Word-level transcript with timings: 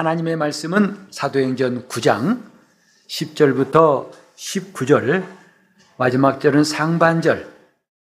하나님의 0.00 0.36
말씀은 0.36 1.08
사도행전 1.10 1.86
9장 1.86 2.42
10절부터 3.06 4.10
19절, 4.34 5.26
마지막 5.98 6.40
절은 6.40 6.64
상반절, 6.64 7.46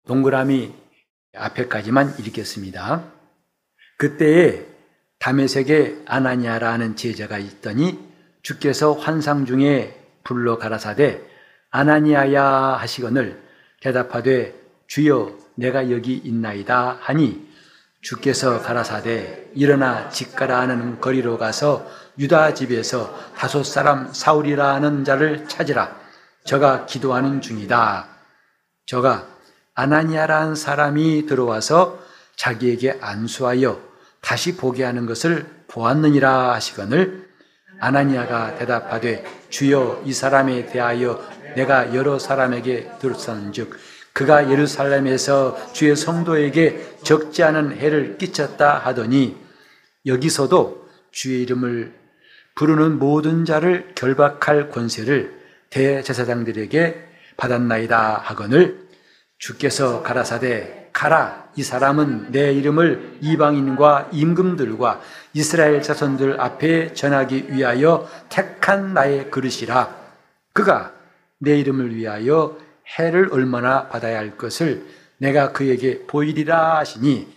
동그라미 0.06 0.72
앞에까지만 1.36 2.14
읽겠습니다. 2.20 3.06
그때에 3.98 4.68
담에색에 5.18 6.04
아나니아라는 6.06 6.96
제자가 6.96 7.40
있더니 7.40 7.98
주께서 8.44 8.94
환상 8.94 9.48
중에 9.48 10.00
불러 10.24 10.60
가라사대 10.60 11.24
아나니아야 11.72 12.44
하시거늘 12.80 13.42
대답하되 13.82 14.54
주여 14.86 15.36
내가 15.56 15.90
여기 15.90 16.14
있나이다 16.18 17.00
하니 17.02 17.49
주께서 18.02 18.62
가라사대 18.62 19.50
일어나 19.56 20.10
집가라 20.10 20.60
하는 20.62 21.02
거리로 21.02 21.38
가서 21.38 21.86
유다 22.18 22.54
집에서 22.54 23.18
다섯 23.36 23.64
사람 23.64 24.12
사울이라는 24.14 25.04
자를 25.04 25.48
찾으라. 25.48 25.96
저가 26.46 26.86
기도하는 26.86 27.42
중이다. 27.42 28.08
저가 28.86 29.28
아나니아라는 29.76 30.56
사람이 30.56 31.26
들어와서 31.26 32.00
자기에게 32.36 33.00
안수하여 33.02 33.80
다시 34.22 34.56
보게 34.56 34.84
하는 34.84 35.06
것을 35.06 35.46
보았느니라 35.68 36.54
하시거늘 36.54 37.30
아나니아가 37.80 38.56
대답하되 38.56 39.24
주여 39.50 40.04
이 40.06 40.14
사람에 40.14 40.66
대하여 40.66 41.24
내가 41.56 41.94
여러 41.96 42.20
사람에게 42.20 42.92
들었은즉 43.00 43.78
그가 44.14 44.52
예루살렘에서 44.52 45.74
주의 45.74 45.96
성도에게 45.96 46.98
적지 47.04 47.44
않은 47.44 47.78
해를 47.78 48.18
끼쳤다 48.18 48.78
하더니 48.80 49.38
여기서도 50.06 50.90
주의 51.12 51.42
이름을 51.44 51.94
부르는 52.56 53.00
모든 53.00 53.46
자를 53.46 53.92
결박할 53.96 54.70
권세를 54.70 55.40
대제사장들에게 55.70 57.08
받았나이다 57.38 58.18
하거늘 58.18 58.88
주께서 59.38 60.04
가라사대 60.04 60.90
가라 60.92 61.50
이 61.56 61.64
사람은 61.64 62.32
내 62.32 62.52
이름을 62.54 63.20
이방인과 63.22 64.10
임금들과 64.12 65.02
이스라엘 65.34 65.82
자손들 65.82 66.40
앞에 66.40 66.94
전하기 66.94 67.54
위하여 67.54 68.10
택한 68.30 68.94
나의 68.94 69.32
그릇이라. 69.32 69.96
그가 70.54 70.94
내 71.38 71.58
이름을 71.60 71.96
위하여 71.96 72.58
해를 72.98 73.30
얼마나 73.32 73.88
받아야 73.88 74.18
할 74.18 74.38
것을 74.38 74.86
내가 75.18 75.52
그에게 75.52 76.06
보이리라 76.08 76.78
하시니 76.78 77.28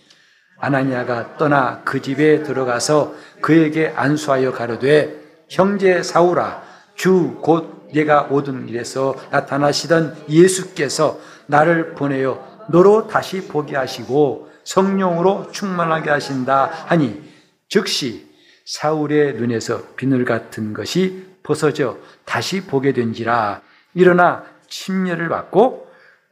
아나니아가 0.59 1.37
떠나 1.37 1.81
그 1.83 2.01
집에 2.01 2.43
들어가서 2.43 3.15
그에게 3.41 3.91
안수하여 3.95 4.53
가로되 4.53 5.21
형제 5.49 6.01
사울아 6.01 6.63
주곧 6.95 7.89
내가 7.93 8.23
오던 8.23 8.67
길에서 8.67 9.15
나타나시던 9.29 10.25
예수께서 10.29 11.19
나를 11.47 11.93
보내어 11.95 12.67
너로 12.69 13.07
다시 13.07 13.47
보게 13.47 13.75
하시고 13.75 14.49
성령으로 14.63 15.51
충만하게 15.51 16.09
하신다 16.09 16.65
하니 16.87 17.21
즉시 17.67 18.31
사울의 18.65 19.33
눈에서 19.33 19.83
비늘 19.95 20.23
같은 20.25 20.73
것이 20.73 21.25
벗어져 21.43 21.97
다시 22.23 22.61
보게 22.61 22.93
된지라. 22.93 23.61
일어나 23.95 24.45
침례를 24.73 25.29
받고 25.29 25.87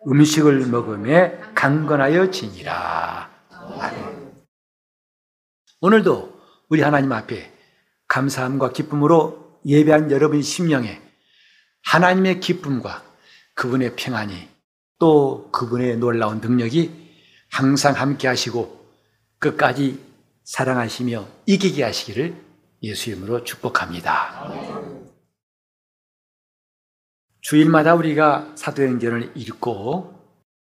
음식을 0.07 0.65
먹음에 0.65 1.39
강건하여 1.53 2.31
지니라. 2.31 3.29
오늘도 5.79 6.41
우리 6.69 6.81
하나님 6.81 7.11
앞에 7.11 7.51
감사함과 8.07 8.71
기쁨으로 8.71 9.59
예배한 9.65 10.09
여러분 10.11 10.41
심령에 10.41 10.99
하나님의 11.83 12.39
기쁨과 12.39 13.03
그분의 13.53 13.95
평안이 13.95 14.49
또 14.97 15.49
그분의 15.51 15.97
놀라운 15.97 16.39
능력이 16.39 17.11
항상 17.51 17.95
함께 17.95 18.27
하시고 18.27 18.81
끝까지 19.37 19.99
사랑하시며 20.43 21.27
이기게 21.45 21.83
하시기를 21.83 22.35
예수 22.83 23.11
이름으로 23.11 23.43
축복합니다. 23.43 25.00
주일마다 27.41 27.95
우리가 27.95 28.53
사도행전을 28.55 29.33
읽고 29.35 30.19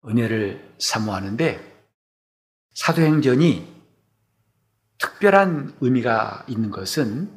은혜를 0.06 0.74
사모하는데 0.78 1.76
사도행전이 2.74 3.74
특별한 4.98 5.76
의미가 5.80 6.44
있는 6.48 6.70
것은 6.70 7.30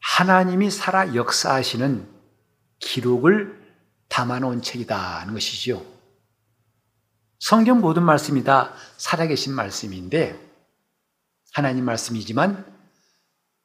하나님이 0.00 0.70
살아 0.70 1.14
역사하시는 1.14 2.06
기록을 2.78 3.58
담아놓은 4.08 4.62
책이다 4.62 5.20
하는 5.20 5.34
것이지요. 5.34 5.84
성경 7.38 7.80
모든 7.80 8.02
말씀이 8.02 8.44
다 8.44 8.74
살아계신 8.96 9.54
말씀인데 9.54 10.38
하나님 11.52 11.84
말씀이지만 11.84 12.64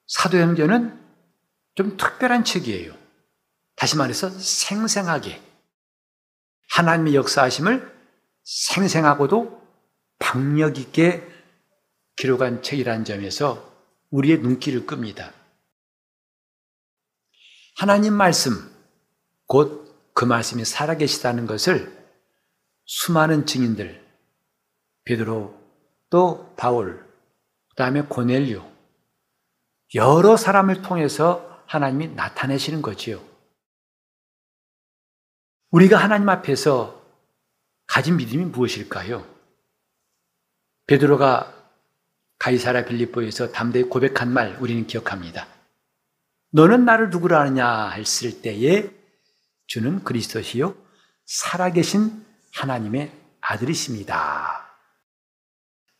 사도행전은 0.07 0.99
좀 1.75 1.97
특별한 1.97 2.43
책이에요. 2.43 3.02
다시 3.83 3.97
말해서 3.97 4.29
생생하게 4.29 5.41
하나님의 6.69 7.15
역사하심을 7.15 7.93
생생하고도 8.45 9.61
박력 10.19 10.77
있게 10.77 11.21
기록한 12.15 12.63
책이라는 12.63 13.03
점에서 13.03 13.75
우리의 14.09 14.37
눈길을 14.37 14.85
끕니다. 14.85 15.33
하나님 17.75 18.13
말씀, 18.13 18.71
곧 19.47 19.83
그 20.13 20.23
말씀이 20.23 20.63
살아계시다는 20.63 21.45
것을 21.45 21.93
수많은 22.85 23.45
증인들, 23.45 24.01
베드로, 25.03 25.61
또 26.09 26.53
바울, 26.55 27.05
그 27.67 27.75
다음에 27.75 28.03
고넬료, 28.03 28.65
여러 29.95 30.37
사람을 30.37 30.83
통해서 30.83 31.61
하나님이 31.67 32.15
나타내시는 32.15 32.81
거지요. 32.81 33.32
우리가 35.73 35.97
하나님 35.97 36.29
앞에서 36.29 37.03
가진 37.87 38.15
믿음이 38.17 38.45
무엇일까요? 38.45 39.27
베드로가 40.85 41.51
가이사라 42.37 42.85
빌립보에서 42.85 43.51
담대히 43.51 43.85
고백한 43.85 44.31
말 44.31 44.55
우리는 44.61 44.85
기억합니다. 44.85 45.47
너는 46.51 46.85
나를 46.85 47.09
누구라 47.09 47.39
하느냐 47.39 47.89
했을 47.89 48.43
때에 48.43 48.91
주는 49.65 50.03
그리스도시요 50.03 50.75
살아계신 51.25 52.23
하나님의 52.53 53.11
아들이십니다. 53.41 54.77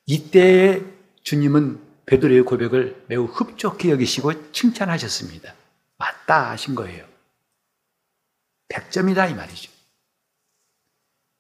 이때에 0.06 0.84
주님은 1.24 1.82
베드로의 2.06 2.44
고백을 2.44 3.06
매우 3.08 3.26
흡족히 3.26 3.90
여기시고 3.90 4.52
칭찬하셨습니다. 4.52 5.52
맞다 5.98 6.52
하신 6.52 6.76
거예요. 6.76 7.13
100점이다 8.74 9.32
이 9.32 9.36
말이죠. 9.36 9.72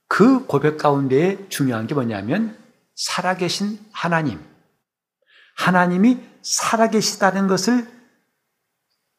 그 0.08 0.46
고백 0.46 0.78
가운데 0.78 1.48
중요한 1.50 1.88
게 1.88 1.96
뭐냐면 1.96 2.58
살아계신 2.96 3.80
하나님. 3.92 4.40
하나님이 5.56 6.20
살아계시다는 6.44 7.48
것을 7.48 7.88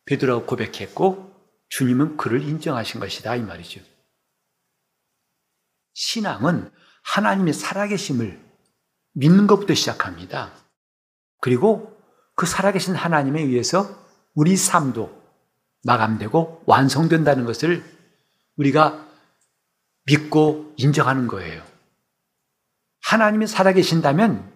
베드로가 0.05 0.47
고백했고 0.47 1.33
주님은 1.71 2.17
그를 2.17 2.43
인정하신 2.43 3.01
것이다 3.01 3.35
이 3.37 3.43
말이죠. 3.43 3.81
신앙은 5.95 6.71
하나님의 7.03 7.55
살아계심을 7.55 8.41
믿는 9.15 9.47
것부터 9.47 9.75
시작합니다. 9.75 10.53
그리고 11.41 12.01
그 12.35 12.47
살아계신 12.47 12.95
하나님에 12.95 13.41
의해서 13.43 14.05
우리 14.35 14.57
삶도 14.57 15.23
마감되고 15.85 16.63
완성된다는 16.67 17.45
것을 17.45 17.94
우리가 18.57 19.09
믿고 20.07 20.75
인정하는 20.77 21.27
거예요. 21.27 21.65
하나님이 23.03 23.47
살아계신다면 23.47 24.53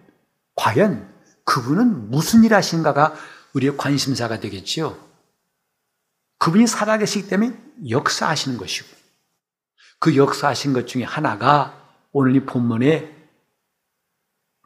과연 0.55 1.13
그분은 1.45 2.11
무슨 2.11 2.43
일 2.43 2.53
하신가가 2.53 3.15
우리의 3.53 3.77
관심사가 3.77 4.39
되겠지요. 4.39 4.97
그분이 6.37 6.67
살아계시기 6.67 7.27
때문에 7.27 7.57
역사하시는 7.89 8.57
것이고, 8.57 8.87
그 9.99 10.15
역사하신 10.15 10.73
것 10.73 10.87
중에 10.87 11.03
하나가 11.03 11.75
오늘 12.11 12.35
이 12.35 12.45
본문에 12.45 13.15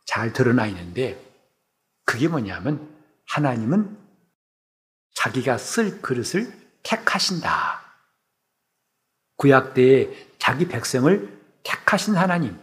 잘 0.06 0.34
드러나 0.34 0.68
있는데, 0.68 1.20
그게 2.06 2.28
뭐냐면, 2.28 2.90
하나님은 3.28 3.98
자기가 5.16 5.58
쓸 5.58 6.02
그릇을 6.02 6.52
택하신다. 6.84 7.83
구약 9.38 9.74
때에 9.74 10.28
자기 10.38 10.68
백성을 10.68 11.42
택하신 11.64 12.16
하나님. 12.16 12.58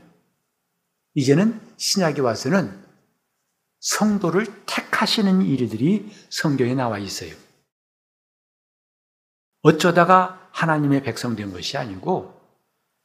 이제는 1.15 1.61
신약에 1.77 2.21
와서는 2.21 2.79
성도를 3.81 4.47
택하시는 4.67 5.43
일들이 5.43 6.11
성경에 6.29 6.75
나와 6.75 6.99
있어요. 6.99 7.35
어쩌다가 9.63 10.49
하나님의 10.53 11.03
백성 11.03 11.37
된 11.37 11.53
것이 11.53 11.77
아니고 11.77 12.39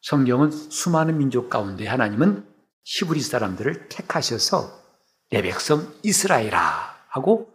성경은 0.02 0.52
수많은 0.52 1.18
민족 1.18 1.50
가운데 1.50 1.88
하나님은 1.88 2.46
히브리 2.84 3.22
사람들을 3.22 3.90
택하셔서 3.90 4.84
내 5.32 5.42
백성 5.42 5.94
이스라엘아 6.04 6.96
하고 7.08 7.52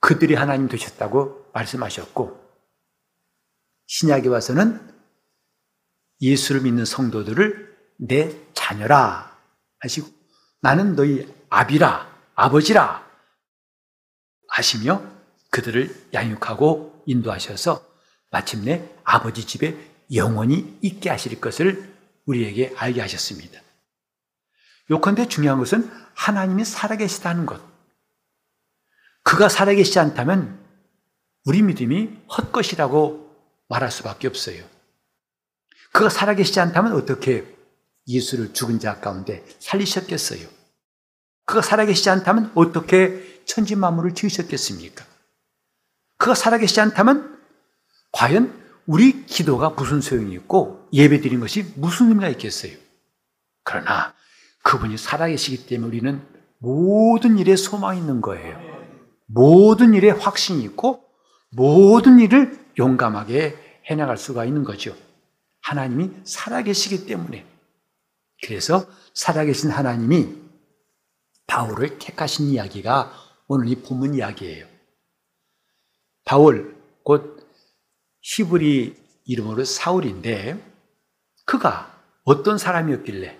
그들이 0.00 0.34
하나님 0.34 0.68
되셨다고 0.68 1.50
말씀하셨고 1.52 2.38
신약에 3.86 4.28
와서는 4.28 4.97
예수를 6.20 6.62
믿는 6.62 6.84
성도들을 6.84 7.76
내 7.98 8.36
자녀라 8.54 9.36
하시고 9.80 10.08
나는 10.60 10.96
너희 10.96 11.32
아비라 11.48 12.08
아버지라 12.34 13.06
하시며 14.48 15.02
그들을 15.50 16.08
양육하고 16.12 17.02
인도하셔서 17.06 17.84
마침내 18.30 18.88
아버지 19.04 19.46
집에 19.46 19.76
영원히 20.14 20.78
있게 20.82 21.10
하실 21.10 21.40
것을 21.40 21.94
우리에게 22.26 22.74
알게 22.76 23.00
하셨습니다. 23.00 23.60
요컨대 24.90 25.28
중요한 25.28 25.58
것은 25.58 25.90
하나님이 26.14 26.64
살아계시다는 26.64 27.46
것. 27.46 27.60
그가 29.22 29.48
살아계시지 29.48 29.98
않다면 29.98 30.58
우리 31.44 31.62
믿음이 31.62 32.18
헛것이라고 32.36 33.28
말할 33.68 33.90
수밖에 33.90 34.28
없어요. 34.28 34.64
그가 35.92 36.08
살아계시지 36.08 36.60
않다면 36.60 36.92
어떻게 36.92 37.56
예수를 38.06 38.52
죽은 38.52 38.78
자 38.78 39.00
가운데 39.00 39.44
살리셨겠어요? 39.58 40.48
그가 41.44 41.62
살아계시지 41.62 42.10
않다면 42.10 42.52
어떻게 42.54 43.42
천지 43.44 43.74
만물을 43.74 44.14
지으셨겠습니까? 44.14 45.04
그가 46.18 46.34
살아계시지 46.34 46.80
않다면 46.80 47.38
과연 48.12 48.52
우리 48.86 49.26
기도가 49.26 49.70
무슨 49.70 50.00
소용이 50.00 50.32
있고 50.34 50.88
예배 50.92 51.20
드린 51.20 51.40
것이 51.40 51.72
무슨 51.76 52.08
의미가 52.08 52.28
있겠어요? 52.30 52.72
그러나 53.64 54.14
그분이 54.62 54.96
살아계시기 54.98 55.66
때문에 55.66 55.88
우리는 55.88 56.22
모든 56.58 57.38
일에 57.38 57.56
소망이 57.56 57.98
있는 58.00 58.20
거예요. 58.20 58.58
모든 59.26 59.94
일에 59.94 60.10
확신이 60.10 60.62
있고 60.64 61.04
모든 61.50 62.18
일을 62.18 62.58
용감하게 62.78 63.82
해나갈 63.86 64.16
수가 64.16 64.44
있는 64.44 64.64
거죠. 64.64 64.94
하나님이 65.68 66.10
살아계시기 66.24 67.04
때문에. 67.04 67.46
그래서 68.42 68.88
살아계신 69.12 69.70
하나님이 69.70 70.34
바울을 71.46 71.98
택하신 71.98 72.46
이야기가 72.46 73.12
오늘 73.48 73.68
이 73.68 73.76
본문 73.76 74.14
이야기예요. 74.14 74.66
바울, 76.24 76.74
곧 77.04 77.46
히브리 78.22 78.96
이름으로 79.24 79.64
사울인데 79.64 80.58
그가 81.44 82.02
어떤 82.24 82.56
사람이었길래 82.56 83.38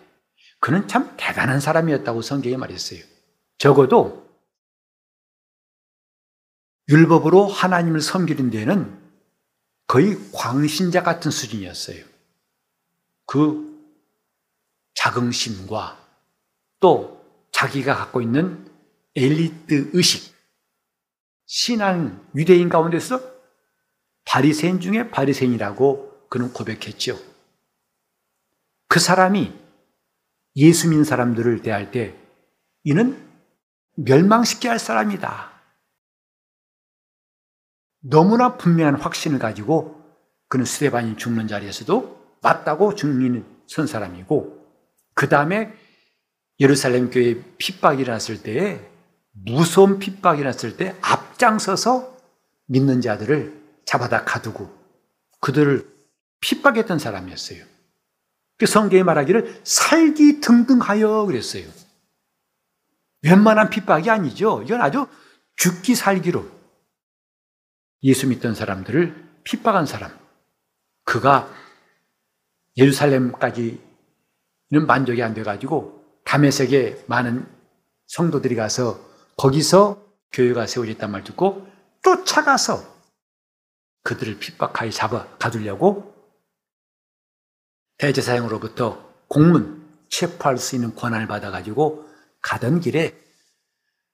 그는 0.61 0.87
참 0.87 1.15
대단한 1.17 1.61
사람이었다고 1.61 2.21
성경에 2.21 2.57
말했어요. 2.59 3.01
적어도 3.57 4.29
율법으로 6.91 7.47
하나님을 7.47 8.03
섬기는 8.03 8.51
데는 8.51 8.99
거의 9.87 10.17
광신자 10.33 11.03
같은 11.03 11.31
수준이었어요. 11.31 12.08
그 13.29 13.79
자긍심과 14.95 16.03
또 16.81 17.23
자기가 17.53 17.95
갖고 17.95 18.23
있는 18.23 18.67
엘리트 19.15 19.91
의식, 19.93 20.35
신앙 21.45 22.27
유대인 22.35 22.71
가운데서 22.71 23.21
바리새인 24.25 24.81
중에 24.81 25.11
바리새인이라고 25.11 26.29
그는 26.31 26.53
고백했죠. 26.55 27.19
그 28.89 28.99
사람이 28.99 29.53
예수 30.57 30.89
믿는 30.89 31.05
사람들을 31.05 31.61
대할 31.61 31.91
때 31.91 32.19
이는 32.85 33.23
멸망시켜야 33.97 34.73
할 34.73 34.79
사람이다. 34.79 35.53
너무나 38.01 38.57
분명한 38.57 38.95
확신을 38.95 39.39
가지고 39.39 40.03
그는 40.49 40.65
스테반이 40.65 41.19
죽는 41.19 41.47
자리에서도 41.47 42.18
맞다고 42.41 42.95
증인을 42.95 43.45
선 43.67 43.87
사람이고 43.87 44.59
그 45.15 45.29
다음에 45.29 45.73
예루살렘 46.61 47.11
교회 47.11 47.41
핍박이 47.59 48.03
일어났을 48.03 48.43
때에 48.43 48.81
무서운 49.33 49.99
핍박이 49.99 50.41
일어났을 50.41 50.77
때 50.77 50.97
앞장서서 51.01 52.17
믿는 52.67 53.01
자들을 53.01 53.59
잡아다 53.85 54.25
가두고 54.25 54.71
그들을 55.41 55.89
핍박했던 56.41 56.99
사람이었어요. 56.99 57.65
그 58.59 58.67
성경이 58.67 59.05
말하기를 59.05 59.61
살기 59.65 60.41
등등하여 60.41 61.25
그랬어요. 61.27 61.69
웬만한 63.23 63.71
핍박이 63.71 64.11
아니죠. 64.11 64.63
이건 64.65 64.81
아주 64.81 65.07
죽기 65.57 65.95
살기로 65.95 66.49
예수 68.03 68.29
믿던 68.29 68.55
사람들을 68.55 69.29
핍박한 69.45 69.87
사람. 69.87 70.17
그가 71.05 71.53
예루살렘까지는 72.79 73.81
만족이 74.87 75.23
안 75.23 75.35
돼가지고 75.35 76.05
담에색에 76.25 77.05
많은 77.07 77.47
성도들이 78.07 78.55
가서 78.55 78.99
거기서 79.37 80.03
교회가 80.33 80.67
세워졌단 80.67 81.11
말 81.11 81.25
듣고 81.25 81.67
쫓아가서 82.03 82.97
그들을 84.05 84.39
핍박하여 84.39 84.91
잡아 84.91 85.27
가두려고 85.39 86.15
대제사장으로부터 87.99 89.07
공문 89.27 89.87
체포할 90.09 90.57
수 90.57 90.77
있는 90.77 90.95
권한을 90.95 91.27
받아가지고 91.27 92.09
가던 92.41 92.81
길에 92.81 93.15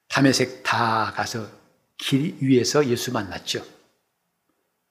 담에색 0.09 0.63
다 0.63 1.13
가서 1.15 1.47
길 1.97 2.37
위에서 2.41 2.87
예수 2.87 3.13
만났죠. 3.13 3.65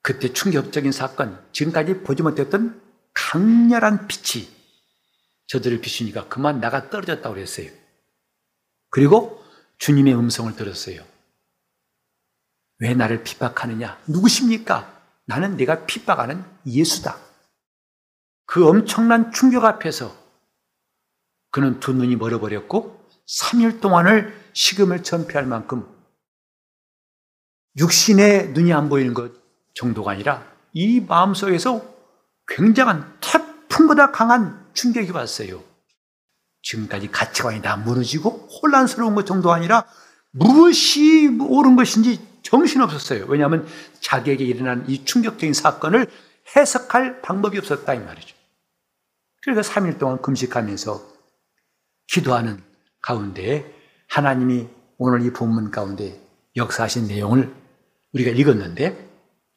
그때 0.00 0.32
충격적인 0.32 0.92
사건, 0.92 1.42
지금까지 1.52 2.02
보지 2.02 2.22
못했던 2.22 2.80
강렬한 3.14 4.06
빛이 4.08 4.48
저들을 5.46 5.80
비추니까 5.80 6.28
그만 6.28 6.60
나가 6.60 6.90
떨어졌다고 6.90 7.34
그랬어요. 7.34 7.70
그리고 8.90 9.42
주님의 9.78 10.14
음성을 10.14 10.54
들었어요. 10.56 11.04
왜 12.78 12.94
나를 12.94 13.22
핍박하느냐? 13.24 14.00
누구십니까? 14.08 15.02
나는 15.26 15.56
내가 15.56 15.86
핍박하는 15.86 16.44
예수다. 16.66 17.18
그 18.46 18.68
엄청난 18.68 19.32
충격 19.32 19.64
앞에서 19.64 20.14
그는 21.50 21.80
두 21.80 21.92
눈이 21.92 22.16
멀어버렸고 22.16 23.08
3일 23.26 23.80
동안을 23.80 24.50
식음을 24.52 25.02
전폐할 25.02 25.46
만큼 25.46 25.88
육신의 27.76 28.50
눈이 28.50 28.72
안 28.72 28.88
보이는 28.88 29.14
것 29.14 29.32
정도가 29.74 30.12
아니라 30.12 30.46
이 30.72 31.00
마음속에서 31.00 31.93
굉장한 32.48 33.18
태풍보다 33.20 34.10
강한 34.10 34.64
충격이 34.74 35.10
왔어요. 35.12 35.62
지금까지 36.62 37.10
가치관이 37.10 37.62
다 37.62 37.76
무너지고 37.76 38.48
혼란스러운 38.48 39.14
것 39.14 39.26
정도가 39.26 39.54
아니라 39.54 39.84
무엇이 40.30 41.28
옳은 41.28 41.76
것인지 41.76 42.20
정신없었어요. 42.42 43.26
왜냐하면 43.28 43.66
자기에게 44.00 44.44
일어난 44.44 44.84
이 44.88 45.04
충격적인 45.04 45.54
사건을 45.54 46.06
해석할 46.56 47.22
방법이 47.22 47.58
없었다 47.58 47.94
이 47.94 48.00
말이죠. 48.00 48.34
그래서 49.42 49.60
3일 49.60 49.98
동안 49.98 50.20
금식하면서 50.20 51.02
기도하는 52.08 52.62
가운데 53.00 53.72
하나님이 54.08 54.68
오늘 54.98 55.22
이 55.22 55.32
본문 55.32 55.70
가운데 55.70 56.20
역사하신 56.56 57.08
내용을 57.08 57.52
우리가 58.12 58.30
읽었는데 58.30 59.08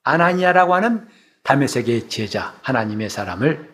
아나니아라고 0.03 0.73
하는 0.73 1.07
담에색의 1.47 2.09
제자 2.09 2.59
하나님의 2.61 3.09
사람을 3.09 3.73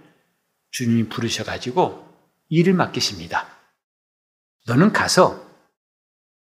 주님이 0.70 1.10
부르셔가지고 1.10 2.08
일을 2.50 2.76
맡기십니다. 2.76 3.48
너는 4.68 4.94
가서 4.94 5.44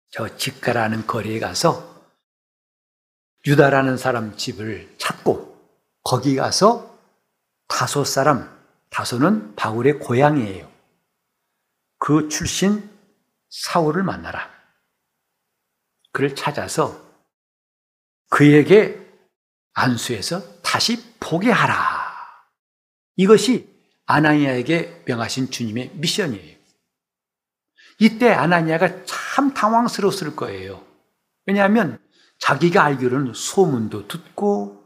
저 0.09 0.35
직가라는 0.35 1.07
거리에 1.07 1.39
가서 1.39 2.09
유다라는 3.47 3.99
사람 3.99 4.35
집을 4.39 4.95
찾고 4.97 5.61
거기 6.05 6.37
가서 6.37 6.99
다소 7.69 8.05
사람, 8.05 8.59
다소는 8.89 9.57
바울의 9.57 9.99
고향이에요. 9.99 10.73
그 11.99 12.31
출신 12.31 12.91
사울을 13.51 14.05
만나라. 14.05 14.51
그를 16.13 16.35
찾아서 16.35 16.99
그에게 18.31 18.99
안수해서 19.75 20.60
다시 20.71 21.03
보게 21.19 21.51
하라. 21.51 22.15
이것이 23.17 23.69
아나니아에게 24.07 25.03
명하신 25.05 25.51
주님의 25.51 25.91
미션이에요. 25.95 26.57
이때 27.99 28.31
아나니아가 28.31 29.05
참 29.05 29.53
당황스러웠을 29.53 30.37
거예요. 30.37 30.87
왜냐하면 31.45 31.99
자기가 32.39 32.85
알기로는 32.85 33.35
소문도 33.35 34.07
듣고 34.07 34.85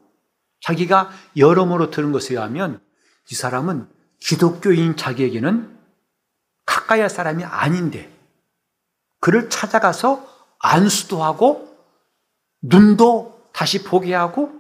자기가 0.62 1.10
여러모로 1.36 1.90
들은 1.90 2.12
것에 2.12 2.32
의하면 2.32 2.80
이 3.30 3.34
사람은 3.34 3.86
기독교인 4.20 4.96
자기에게는 4.96 5.78
가까이 6.64 7.00
할 7.00 7.10
사람이 7.10 7.44
아닌데 7.44 8.10
그를 9.20 9.50
찾아가서 9.50 10.26
안수도 10.60 11.22
하고 11.22 11.76
눈도 12.62 13.50
다시 13.52 13.84
보게 13.84 14.14
하고 14.14 14.53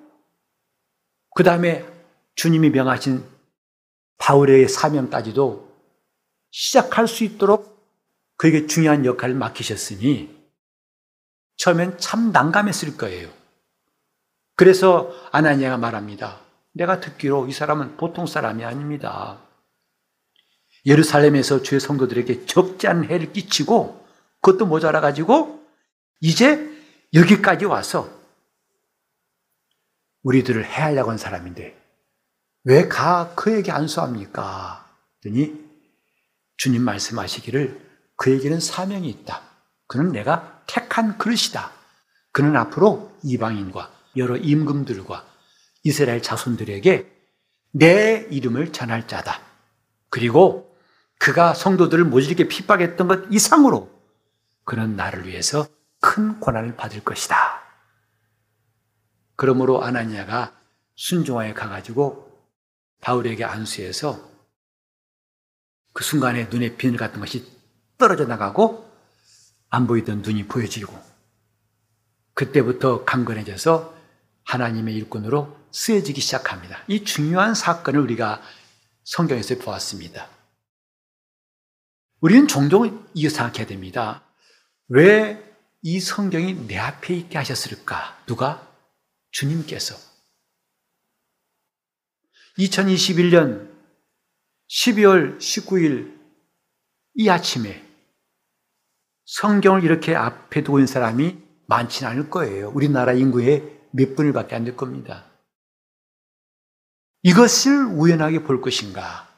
그 1.34 1.42
다음에 1.42 1.84
주님이 2.36 2.70
명하신 2.70 3.24
바울의 4.18 4.68
사명까지도 4.68 5.68
시작할 6.50 7.08
수 7.08 7.24
있도록 7.24 7.74
그에게 8.36 8.66
중요한 8.66 9.04
역할을 9.04 9.34
맡기셨으니 9.34 10.34
처음엔 11.56 11.98
참 11.98 12.30
난감했을 12.32 12.96
거예요. 12.96 13.28
그래서 14.56 15.12
아나니아가 15.32 15.76
말합니다. 15.76 16.40
내가 16.72 17.00
듣기로 17.00 17.48
이 17.48 17.52
사람은 17.52 17.96
보통 17.96 18.26
사람이 18.26 18.64
아닙니다. 18.64 19.40
예루살렘에서 20.86 21.62
주의 21.62 21.80
성도들에게 21.80 22.46
적지 22.46 22.86
않은 22.86 23.04
해를 23.10 23.32
끼치고 23.32 24.06
그것도 24.40 24.66
모자라 24.66 25.00
가지고 25.00 25.64
이제 26.20 26.70
여기까지 27.12 27.64
와서 27.64 28.08
우리들을 30.24 30.64
해하려고 30.64 31.10
한 31.10 31.18
사람인데 31.18 31.80
왜 32.64 32.88
가 32.88 33.34
그에게 33.34 33.70
안수합니까? 33.72 34.88
그러니 35.22 35.54
주님 36.56 36.82
말씀하시기를 36.82 37.80
그에게는 38.16 38.60
사명이 38.60 39.08
있다. 39.08 39.42
그는 39.86 40.12
내가 40.12 40.62
택한 40.66 41.18
그릇이다. 41.18 41.70
그는 42.32 42.56
앞으로 42.56 43.12
이방인과 43.22 43.92
여러 44.16 44.36
임금들과 44.36 45.26
이스라엘 45.82 46.22
자손들에게 46.22 47.10
내 47.72 48.26
이름을 48.30 48.72
전할 48.72 49.06
자다. 49.06 49.40
그리고 50.08 50.74
그가 51.18 51.54
성도들을 51.54 52.04
모질게 52.04 52.48
핍박했던 52.48 53.08
것 53.08 53.24
이상으로 53.30 53.90
그는 54.64 54.96
나를 54.96 55.26
위해서 55.26 55.66
큰 56.00 56.40
고난을 56.40 56.76
받을 56.76 57.04
것이다. 57.04 57.53
그러므로 59.36 59.82
아나니아가 59.82 60.58
순종하에 60.96 61.52
가가지고 61.54 62.30
바울에게 63.00 63.44
안수해서 63.44 64.30
그 65.92 66.04
순간에 66.04 66.44
눈에 66.44 66.76
비늘 66.76 66.96
같은 66.96 67.20
것이 67.20 67.46
떨어져 67.98 68.26
나가고 68.26 68.90
안 69.70 69.86
보이던 69.86 70.22
눈이 70.22 70.46
보여지고 70.46 70.96
그때부터 72.34 73.04
강건해져서 73.04 73.94
하나님의 74.44 74.94
일꾼으로 74.96 75.56
쓰여지기 75.70 76.20
시작합니다. 76.20 76.82
이 76.88 77.04
중요한 77.04 77.54
사건을 77.54 78.00
우리가 78.00 78.42
성경에서 79.04 79.56
보았습니다. 79.56 80.28
우리는 82.20 82.48
종종 82.48 83.06
이거 83.14 83.28
생각해야 83.28 83.66
됩니다. 83.66 84.22
왜 84.88 85.54
이 85.86 86.00
성경이 86.00 86.66
내 86.66 86.78
앞에 86.78 87.14
있게 87.14 87.36
하셨을까? 87.36 88.18
누가? 88.24 88.73
주님께서. 89.34 89.96
2021년 92.58 93.68
12월 94.68 95.38
19일 95.38 96.14
이 97.14 97.28
아침에 97.28 97.84
성경을 99.26 99.82
이렇게 99.82 100.14
앞에 100.14 100.62
두고 100.62 100.78
있는 100.78 100.86
사람이 100.86 101.36
많지는 101.66 102.12
않을 102.12 102.30
거예요. 102.30 102.70
우리나라 102.70 103.12
인구의 103.12 103.80
몇 103.90 104.14
분을 104.14 104.32
밖에 104.32 104.54
안 104.54 104.64
될 104.64 104.76
겁니다. 104.76 105.26
이것을 107.22 107.86
우연하게 107.86 108.42
볼 108.44 108.60
것인가? 108.60 109.28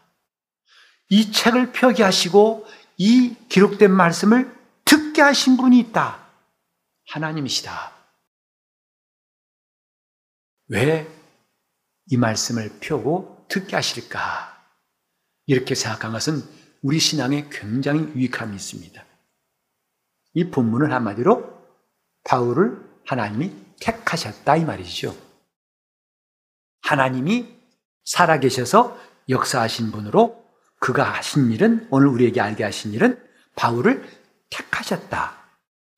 이 1.08 1.30
책을 1.32 1.72
펴게 1.72 2.02
하시고 2.02 2.66
이 2.98 3.34
기록된 3.48 3.92
말씀을 3.92 4.54
듣게 4.84 5.22
하신 5.22 5.56
분이 5.56 5.78
있다. 5.78 6.26
하나님이시다. 7.08 7.95
왜 10.68 11.16
이 12.08 12.16
말씀을 12.16 12.78
펴고 12.80 13.46
듣게 13.48 13.76
하실까? 13.76 14.54
이렇게 15.46 15.74
생각한 15.74 16.12
것은 16.12 16.42
우리 16.82 16.98
신앙에 16.98 17.48
굉장히 17.50 18.00
유익함이 18.14 18.54
있습니다. 18.54 19.04
이 20.34 20.50
본문은 20.50 20.92
한마디로 20.92 21.56
바울을 22.24 22.78
하나님이 23.06 23.52
택하셨다 23.80 24.56
이 24.56 24.64
말이죠. 24.64 25.16
하나님이 26.82 27.56
살아계셔서 28.04 28.98
역사하신 29.28 29.90
분으로 29.90 30.44
그가 30.78 31.12
하신 31.14 31.50
일은 31.50 31.88
오늘 31.90 32.08
우리에게 32.08 32.40
알게 32.40 32.62
하신 32.62 32.92
일은 32.92 33.20
바울을 33.56 34.06
택하셨다. 34.50 35.36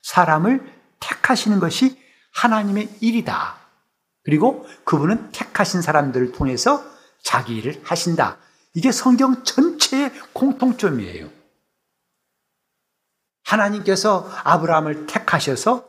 사람을 0.01 0.73
택하시는 0.99 1.59
것이 1.59 2.01
하나님의 2.33 2.97
일이다. 3.01 3.58
그리고 4.29 4.63
그분은 4.83 5.31
택하신 5.31 5.81
사람들을 5.81 6.33
통해서 6.33 6.85
자기 7.23 7.55
일을 7.55 7.81
하신다. 7.83 8.37
이게 8.75 8.91
성경 8.91 9.43
전체의 9.43 10.11
공통점이에요. 10.33 11.31
하나님께서 13.43 14.29
아브라함을 14.43 15.07
택하셔서 15.07 15.83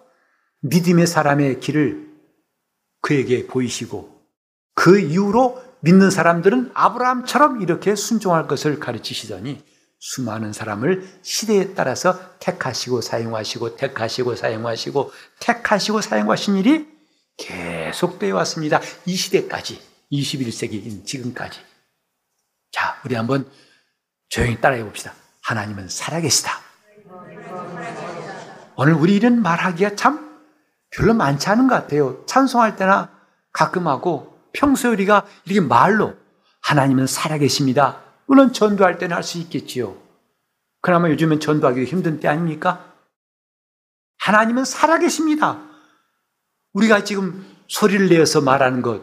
믿음의 0.61 1.07
사람의 1.07 1.61
길을 1.61 2.09
그에게 3.03 3.47
보이시고 3.47 4.23
그 4.75 4.99
이후로 4.99 5.63
믿는 5.81 6.11
사람들은 6.11 6.71
아브라함처럼 6.73 7.61
이렇게 7.61 7.95
순종할 7.95 8.49
것을 8.49 8.81
가르치시더니 8.81 9.63
수많은 9.99 10.55
사람을 10.55 11.07
시대에 11.21 11.75
따라서 11.75 12.19
택하시고 12.39 13.03
사용하시고 13.03 13.77
택하시고 13.77 14.35
사용하시고 14.35 15.13
택하시고 15.41 16.01
사용하신 16.01 16.57
일이 16.57 17.00
계속되어 17.41 18.35
왔습니다. 18.37 18.81
이 19.07 19.17
시대까지 19.17 19.81
21세기인 20.13 21.05
지금까지 21.05 21.61
자 22.71 23.01
우리 23.05 23.15
한번 23.15 23.51
조용히 24.29 24.61
따라해 24.61 24.85
봅시다. 24.85 25.15
하나님은 25.43 25.89
살아계시다. 25.89 26.53
오늘 28.77 28.95
우리 28.95 29.17
이런 29.17 29.43
말하기가 29.43 29.97
참 29.97 30.41
별로 30.91 31.15
많지 31.15 31.49
않은 31.49 31.67
것 31.69 31.75
같아요. 31.75 32.25
찬송할 32.27 32.77
때나 32.77 33.11
가끔 33.53 33.89
하고 33.89 34.39
평소에 34.53 34.91
우리가 34.91 35.27
이렇게 35.45 35.61
말로 35.61 36.15
하나님은 36.63 37.07
살아계십니다. 37.07 38.03
물론 38.27 38.53
전도할 38.53 38.99
때는 38.99 39.17
할 39.17 39.23
수 39.23 39.39
있겠지요. 39.39 39.97
그나마 40.83 41.11
요즘은 41.11 41.41
전도하기 41.41 41.85
힘든 41.85 42.21
때 42.21 42.29
아닙니까? 42.29 42.95
하나님은 44.19 44.65
살아계십니다. 44.65 45.70
우리가 46.73 47.05
지금 47.05 47.47
소리를 47.69 48.09
내어서 48.09 48.41
말하는 48.41 48.83
것, 48.83 49.03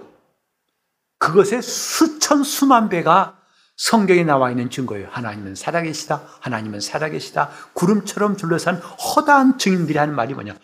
그것의 1.20 1.62
수천 1.62 2.44
수만 2.44 2.90
배가 2.90 3.42
성경에 3.76 4.24
나와 4.24 4.50
있는 4.50 4.70
증거예요. 4.70 5.08
하나님은 5.12 5.56
살아계시다. 5.56 6.24
하나님은 6.42 6.80
살아계시다. 6.80 7.50
구름처럼 7.74 8.36
둘러싼 8.36 8.78
허다한 8.78 9.60
증인들이 9.60 9.98
하는 9.98 10.16
말이 10.16 10.34
뭐냐? 10.34 10.58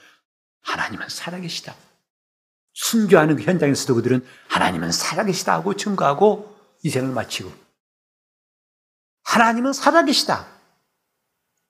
하나님은 0.63 1.09
살아계시다. 1.09 1.75
순교하는 2.73 3.35
그 3.35 3.43
현장에서도 3.43 3.93
그들은 3.95 4.25
하나님은 4.47 4.91
살아계시다 4.91 5.53
하고 5.53 5.75
증거하고 5.75 6.57
이 6.83 6.89
생을 6.89 7.13
마치고 7.13 7.53
하나님은 9.25 9.73
살아계시다. 9.73 10.47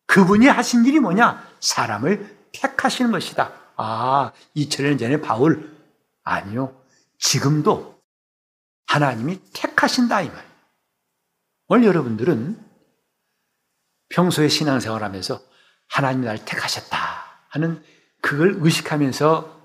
그분이 0.08 0.48
하신 0.48 0.86
일이 0.86 1.00
뭐냐? 1.00 1.46
사람을 1.60 2.38
택하시는 2.54 3.12
것이다. 3.12 3.52
아, 3.76 4.32
2000년 4.56 5.00
전에 5.00 5.22
바울 5.22 5.76
아니요. 6.24 6.82
지금도 7.20 8.02
하나님이 8.88 9.40
택하신다 9.54 10.22
이 10.22 10.30
말. 10.30 10.46
오늘 11.68 11.86
여러분들은 11.88 12.62
평소에 14.10 14.48
신앙생활 14.48 15.04
하면서 15.04 15.42
하나님이 15.90 16.26
날 16.26 16.44
택하셨다 16.46 16.98
하는 17.50 17.84
그걸 18.22 18.58
의식하면서 18.60 19.62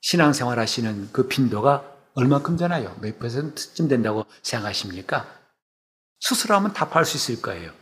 신앙생활 0.00 0.58
하시는 0.58 1.10
그 1.12 1.28
빈도가 1.28 1.84
얼마큼 2.14 2.56
되나요? 2.56 2.96
몇 3.00 3.18
퍼센트쯤 3.18 3.88
된다고 3.88 4.26
생각하십니까? 4.42 5.26
스스로 6.20 6.54
하면 6.56 6.72
답할 6.72 7.04
수 7.04 7.16
있을 7.16 7.42
거예요. 7.42 7.72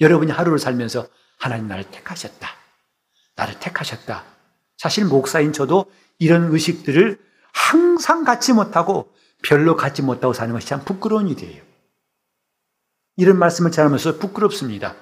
여러분이 0.00 0.32
하루를 0.32 0.58
살면서 0.58 1.06
하나님 1.38 1.68
나를 1.68 1.90
택하셨다. 1.90 2.63
나를 3.36 3.58
택하셨다. 3.60 4.24
사실 4.76 5.04
목사인 5.04 5.52
저도 5.52 5.90
이런 6.18 6.52
의식들을 6.52 7.18
항상 7.52 8.24
갖지 8.24 8.52
못하고 8.52 9.12
별로 9.42 9.76
갖지 9.76 10.02
못하고 10.02 10.32
사는 10.32 10.52
것이 10.52 10.66
참 10.66 10.84
부끄러운 10.84 11.28
일이에요. 11.28 11.62
이런 13.16 13.38
말씀을 13.38 13.70
전하면서 13.70 14.18
부끄럽습니다. 14.18 14.96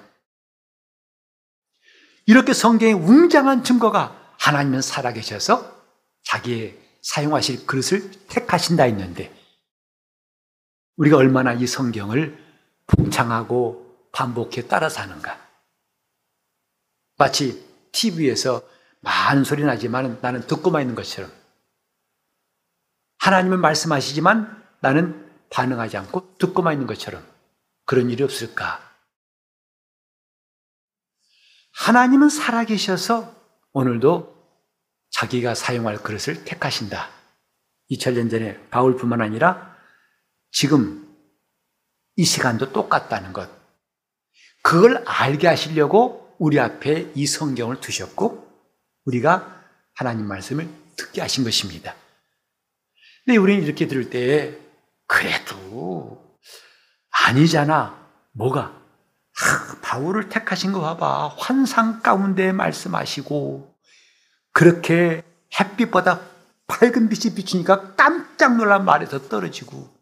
이렇게 2.26 2.52
성경에 2.52 2.92
웅장한 2.92 3.64
증거가 3.64 4.34
하나님은 4.38 4.82
살아계셔서 4.82 5.82
자기의 6.24 6.78
사용하실 7.02 7.66
그릇을 7.66 8.10
택하신다 8.28 8.84
했는데 8.84 9.34
우리가 10.96 11.16
얼마나 11.16 11.52
이 11.52 11.66
성경을 11.66 12.38
봉창하고 12.86 14.08
반복해 14.12 14.68
따라 14.68 14.88
사는가. 14.88 15.40
마치 17.16 17.71
TV에서 17.92 18.62
많은 19.00 19.44
소리 19.44 19.64
나지만 19.64 20.18
나는 20.22 20.46
듣고만 20.46 20.82
있는 20.82 20.94
것처럼 20.94 21.30
하나님은 23.18 23.60
말씀하시지만 23.60 24.64
나는 24.80 25.30
반응하지 25.50 25.96
않고 25.96 26.36
듣고만 26.38 26.74
있는 26.74 26.86
것처럼 26.86 27.24
그런 27.84 28.10
일이 28.10 28.22
없을까? 28.22 28.80
하나님은 31.74 32.28
살아계셔서 32.28 33.34
오늘도 33.72 34.32
자기가 35.10 35.54
사용할 35.54 35.98
그릇을 35.98 36.44
택하신다. 36.44 37.10
2000년 37.90 38.30
전에 38.30 38.68
바울뿐만 38.70 39.20
아니라 39.20 39.76
지금 40.50 41.08
이 42.16 42.24
시간도 42.24 42.72
똑같다는 42.72 43.32
것. 43.32 43.50
그걸 44.62 45.02
알게 45.06 45.46
하시려고 45.46 46.21
우리 46.42 46.58
앞에 46.58 47.12
이 47.14 47.24
성경을 47.24 47.80
두셨고 47.80 48.50
우리가 49.04 49.62
하나님 49.94 50.26
말씀을 50.26 50.68
듣게 50.96 51.20
하신 51.20 51.44
것입니다. 51.44 51.94
근데 53.24 53.36
우리는 53.36 53.62
이렇게 53.62 53.86
들을 53.86 54.10
때 54.10 54.58
그래도 55.06 56.36
아니잖아. 57.10 57.96
뭐가? 58.32 58.76
하, 59.34 59.80
바울을 59.82 60.30
택하신 60.30 60.72
거 60.72 60.80
봐봐. 60.80 61.36
환상 61.38 62.02
가운데 62.02 62.50
말씀하시고 62.50 63.76
그렇게 64.52 65.22
햇빛보다 65.60 66.22
밝은 66.66 67.08
빛이 67.08 67.36
비추니까 67.36 67.94
깜짝 67.94 68.56
놀란 68.56 68.84
말에서 68.84 69.28
떨어지고 69.28 69.94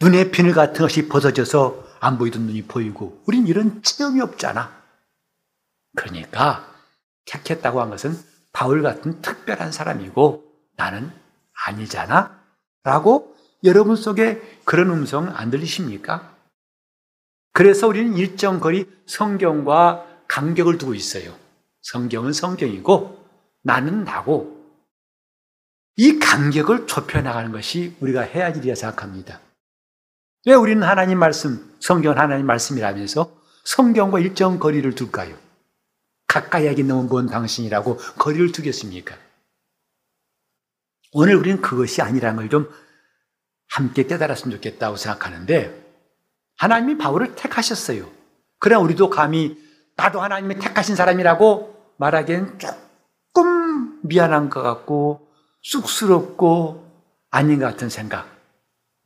눈에 0.00 0.30
비늘 0.30 0.52
같은 0.52 0.80
것이 0.80 1.08
벗어져서 1.08 1.85
안 2.00 2.18
보이던 2.18 2.42
눈이 2.42 2.62
보이고 2.64 3.22
우린 3.26 3.46
이런 3.46 3.82
체험이 3.82 4.20
없잖아. 4.20 4.82
그러니까 5.96 6.72
택했다고 7.26 7.80
한 7.80 7.90
것은 7.90 8.16
바울 8.52 8.82
같은 8.82 9.20
특별한 9.20 9.72
사람이고 9.72 10.44
나는 10.76 11.10
아니잖아. 11.66 12.40
라고 12.84 13.36
여러분 13.64 13.96
속에 13.96 14.60
그런 14.64 14.90
음성 14.90 15.28
안 15.34 15.50
들리십니까? 15.50 16.34
그래서 17.52 17.88
우리는 17.88 18.16
일정 18.16 18.60
거리 18.60 18.86
성경과 19.06 20.06
간격을 20.28 20.78
두고 20.78 20.94
있어요. 20.94 21.34
성경은 21.82 22.32
성경이고 22.32 23.24
나는 23.62 24.04
나고 24.04 24.56
이 25.96 26.18
간격을 26.18 26.86
좁혀나가는 26.86 27.50
것이 27.52 27.96
우리가 28.00 28.20
해야 28.20 28.46
할 28.46 28.56
일이라 28.56 28.74
생각합니다. 28.74 29.40
왜 30.46 30.54
우리는 30.54 30.82
하나님 30.82 31.18
말씀, 31.18 31.74
성경은 31.80 32.18
하나님 32.18 32.46
말씀이라면서 32.46 33.30
성경과 33.64 34.20
일정 34.20 34.58
거리를 34.60 34.94
둘까요? 34.94 35.36
가까이 36.28 36.68
하기 36.68 36.84
너무 36.84 37.08
먼 37.08 37.26
당신이라고 37.26 37.96
거리를 38.18 38.52
두겠습니까? 38.52 39.16
오늘 41.12 41.34
우리는 41.36 41.60
그것이 41.60 42.00
아니라는 42.02 42.36
걸 42.36 42.48
좀 42.48 42.70
함께 43.68 44.04
깨달았으면 44.06 44.56
좋겠다고 44.56 44.96
생각하는데 44.96 45.84
하나님이 46.58 46.96
바울을 46.96 47.34
택하셨어요. 47.34 48.08
그래 48.60 48.76
우리도 48.76 49.10
감히 49.10 49.58
나도 49.96 50.20
하나님이 50.20 50.58
택하신 50.60 50.94
사람이라고 50.94 51.94
말하기엔 51.98 52.58
조금 52.58 54.00
미안한 54.02 54.48
것 54.48 54.62
같고 54.62 55.28
쑥스럽고 55.62 56.88
아닌 57.30 57.58
것 57.58 57.66
같은 57.66 57.88
생각. 57.88 58.35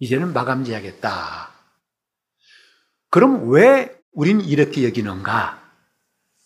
이제는 0.00 0.32
마감지야겠다. 0.32 1.50
그럼 3.10 3.50
왜 3.50 3.94
우린 4.12 4.40
이렇게 4.40 4.84
여기는가? 4.84 5.60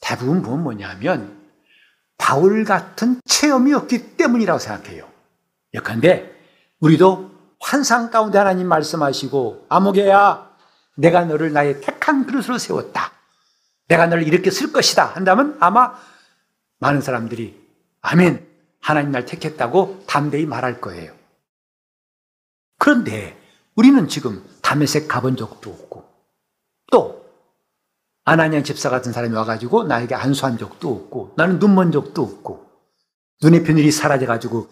대부분 0.01 0.43
보면 0.43 0.63
뭐냐면 0.63 1.41
바울 2.19 2.65
같은 2.65 3.21
체험이 3.25 3.73
없기 3.73 4.17
때문이라고 4.17 4.59
생각해요. 4.59 5.09
역한데 5.73 6.35
우리도 6.81 7.33
환상 7.61 8.11
가운데 8.11 8.39
하나님 8.39 8.69
말씀하시고 8.69 9.67
아무개야 9.69 10.55
내가 10.97 11.25
너를 11.25 11.53
나의 11.53 11.81
택한 11.81 12.27
그릇으로 12.27 12.59
세웠다. 12.59 13.13
내가 13.89 14.07
너를 14.07 14.27
이렇게 14.27 14.51
쓸 14.51 14.73
것이다 14.73 15.05
한다면 15.05 15.57
아마 15.61 15.95
많은 16.79 17.01
사람들이 17.01 17.59
아멘 18.01 18.47
하나님 18.81 19.13
날 19.13 19.25
택했다고 19.25 20.05
담대히 20.07 20.45
말할 20.45 20.81
거예요. 20.81 21.15
그런데 22.79 23.44
우리는 23.77 24.09
지금 24.09 24.45
담에색 24.63 25.09
가본 25.09 25.37
적도 25.37 25.71
없고 25.71 26.05
또 26.93 27.25
아나니아 28.25 28.63
집사 28.63 28.89
같은 28.91 29.13
사람이 29.13 29.35
와가지고 29.35 29.85
나에게 29.85 30.15
안수한 30.15 30.59
적도 30.59 30.95
없고 30.95 31.35
나는 31.37 31.59
눈 31.59 31.73
먼 31.75 31.93
적도 31.93 32.23
없고 32.23 32.65
눈의 33.43 33.65
비늘이 33.65 33.91
사라져가지고 33.91 34.71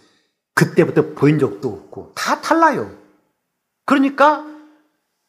그때부터 0.54 1.14
보인 1.14 1.38
적도 1.38 1.68
없고 1.70 2.12
다 2.14 2.40
달라요. 2.40 2.96
그러니까 3.84 4.46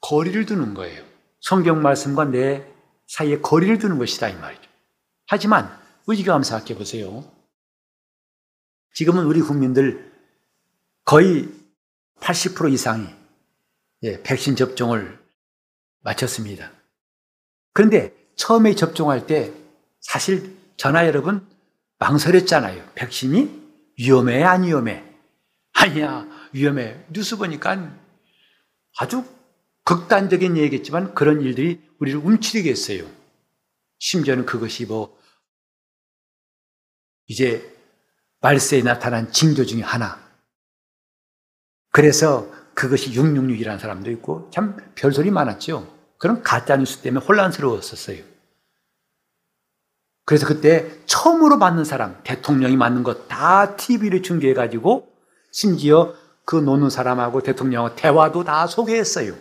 거리를 0.01 0.45
두는 0.45 0.73
거예요. 0.73 1.03
성경 1.41 1.81
말씀과 1.81 2.25
내 2.25 2.65
사이에 3.07 3.39
거리를 3.39 3.77
두는 3.79 3.97
것이다 3.97 4.29
이 4.29 4.35
말이죠. 4.35 4.69
하지만 5.27 5.69
의지가 6.07 6.41
생각해 6.41 6.75
보세요. 6.77 7.23
지금은 8.93 9.25
우리 9.25 9.41
국민들 9.41 10.11
거의 11.03 11.49
80% 12.19 12.71
이상이 12.71 13.07
예, 14.03 14.21
백신 14.21 14.55
접종을 14.55 15.19
마쳤습니다. 16.01 16.71
그런데 17.73 18.13
처음에 18.35 18.75
접종할 18.75 19.25
때 19.25 19.53
사실 20.01 20.55
전화 20.75 21.07
여러분 21.07 21.47
망설였잖아요. 21.99 22.91
백신이 22.95 23.63
위험해 23.97 24.43
안 24.43 24.63
위험해? 24.63 25.03
아니야 25.73 26.27
위험해. 26.51 27.05
뉴스 27.11 27.37
보니까 27.37 27.97
아주 28.97 29.25
극단적인 29.85 30.57
얘기겠지만 30.57 31.13
그런 31.13 31.41
일들이 31.41 31.81
우리를 31.99 32.19
움츠리게 32.19 32.69
했어요. 32.69 33.09
심지어는 33.99 34.45
그것이 34.45 34.85
뭐 34.85 35.17
이제 37.27 37.73
말세에 38.41 38.81
나타난 38.81 39.31
징조 39.31 39.65
중에 39.65 39.81
하나. 39.81 40.21
그래서 41.91 42.51
그것이 42.73 43.11
666이라는 43.11 43.79
사람도 43.79 44.09
있고 44.11 44.49
참 44.51 44.77
별소리 44.95 45.31
많았죠. 45.31 45.87
그런 46.17 46.41
가짜뉴스 46.41 46.99
때문에 46.99 47.25
혼란스러웠었어요. 47.25 48.23
그래서 50.25 50.47
그때 50.47 50.89
처음으로 51.05 51.57
맞는 51.57 51.83
사람, 51.83 52.17
대통령이 52.23 52.77
맞는 52.77 53.03
것 53.03 53.27
다 53.27 53.75
TV로 53.75 54.21
중계해가지고 54.21 55.07
심지어 55.51 56.13
그 56.45 56.55
노는 56.55 56.89
사람하고 56.89 57.41
대통령하고 57.41 57.95
대화도 57.95 58.43
다 58.43 58.67
소개했어요. 58.67 59.33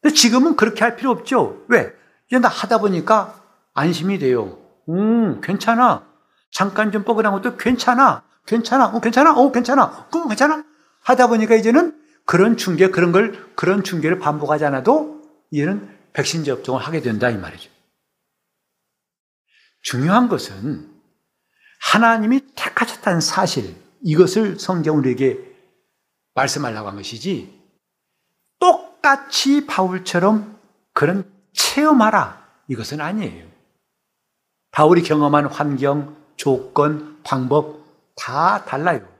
근데 0.00 0.14
지금은 0.14 0.56
그렇게 0.56 0.84
할 0.84 0.96
필요 0.96 1.10
없죠. 1.10 1.64
왜? 1.68 1.92
이제 2.28 2.38
나 2.38 2.48
하다 2.48 2.78
보니까 2.78 3.42
안심이 3.74 4.18
돼요. 4.18 4.58
음, 4.88 5.40
괜찮아. 5.40 6.06
잠깐 6.52 6.92
좀 6.92 7.02
뻐근한 7.04 7.32
것도 7.32 7.56
괜찮아. 7.56 8.22
괜찮아. 8.46 8.86
어, 8.86 9.00
괜찮아. 9.00 9.32
어, 9.32 9.50
괜찮아. 9.52 10.06
그 10.10 10.28
괜찮아. 10.28 10.64
하다 11.08 11.28
보니까 11.28 11.54
이제는 11.54 11.98
그런 12.26 12.58
중계, 12.58 12.90
그런 12.90 13.12
걸, 13.12 13.54
그런 13.54 13.82
중계를 13.82 14.18
반복하지 14.18 14.66
않아도 14.66 15.22
이제는 15.50 15.88
백신 16.12 16.44
접종을 16.44 16.82
하게 16.82 17.00
된다, 17.00 17.30
이 17.30 17.38
말이죠. 17.38 17.70
중요한 19.80 20.28
것은 20.28 20.86
하나님이 21.80 22.42
택하셨다는 22.54 23.22
사실, 23.22 23.74
이것을 24.02 24.58
성경 24.58 24.98
우리에게 24.98 25.38
말씀하려고 26.34 26.88
한 26.88 26.96
것이지, 26.96 27.58
똑같이 28.58 29.64
바울처럼 29.64 30.58
그런 30.92 31.24
체험하라, 31.54 32.46
이것은 32.68 33.00
아니에요. 33.00 33.48
바울이 34.72 35.02
경험한 35.02 35.46
환경, 35.46 36.16
조건, 36.36 37.22
방법 37.22 37.82
다 38.14 38.66
달라요. 38.66 39.17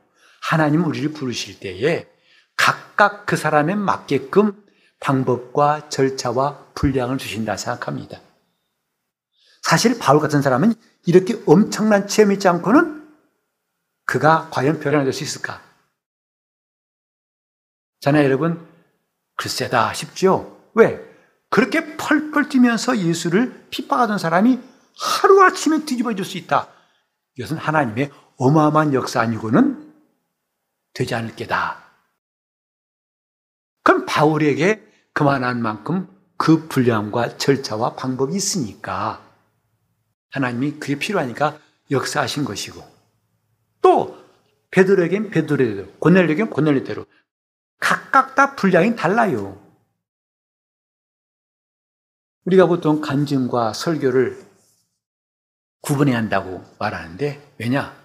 하나님 0.49 0.87
우리를 0.87 1.13
부르실 1.13 1.61
때에 1.61 2.09
각각 2.57 3.27
그 3.27 3.37
사람에 3.37 3.75
맞게끔 3.75 4.65
방법과 4.99 5.91
절차와 5.91 6.73
분량을 6.75 7.19
주신다 7.19 7.59
생각합니다. 7.59 8.19
사실 9.61 9.99
바울 9.99 10.21
같은 10.21 10.41
사람은 10.41 10.73
이렇게 11.05 11.39
엄청난 11.45 12.09
체험이 12.09 12.37
있지 12.37 12.49
않고는 12.49 13.07
그가 14.07 14.49
과연 14.51 14.81
변화될 14.81 15.13
수 15.13 15.23
있을까? 15.23 15.61
자나 18.01 18.25
여러분, 18.25 18.67
글쎄다 19.37 19.93
싶죠? 19.93 20.59
왜? 20.73 20.99
그렇게 21.51 21.99
펄펄 21.99 22.49
뛰면서 22.49 22.97
예수를 22.97 23.67
핍박하던 23.69 24.17
사람이 24.17 24.59
하루아침에 24.99 25.85
뒤집어질 25.85 26.25
수 26.25 26.39
있다. 26.39 26.69
이것은 27.37 27.59
하나님의 27.59 28.11
어마어마한 28.39 28.95
역사 28.95 29.21
아니고는 29.21 29.88
되지 30.95 31.15
않을 31.15 31.37
게다. 31.37 31.85
그럼 33.83 34.07
바울에게 34.07 34.85
그만한 35.13 35.63
만큼 35.63 36.09
그 36.37 36.69
분량과 36.69 37.39
절차와 37.39 37.97
방법이 37.97 38.35
있으니까 38.35 39.23
하나님이 40.31 40.79
그게 40.79 40.99
필요하니까 40.99 41.59
역사하신 41.91 42.45
것이고 42.45 42.83
또 43.81 44.19
베드로에겐 44.71 45.31
베드로대로 45.31 45.91
고넬에겐 45.99 46.51
고넬대로 46.51 47.07
각각 47.81 48.35
다 48.35 48.55
분량이 48.55 48.95
달라요. 48.97 49.61
우리가 52.45 52.67
보통 52.67 53.01
간증과 53.01 53.73
설교를 53.73 54.47
구분해야 55.81 56.17
한다고 56.17 56.65
말하는데 56.79 57.55
왜냐? 57.59 57.97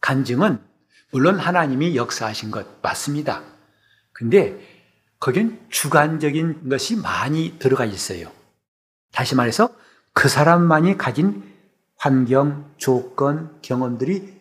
간증은 0.00 0.71
물론 1.12 1.38
하나님이 1.38 1.94
역사하신 1.94 2.50
것 2.50 2.66
맞습니다. 2.80 3.42
근데 4.12 4.58
거긴 5.20 5.64
주관적인 5.68 6.68
것이 6.68 6.96
많이 6.96 7.58
들어가 7.58 7.84
있어요. 7.84 8.32
다시 9.12 9.34
말해서 9.34 9.68
그 10.14 10.28
사람만이 10.28 10.96
가진 10.98 11.44
환경, 11.96 12.68
조건, 12.78 13.60
경험들이 13.62 14.40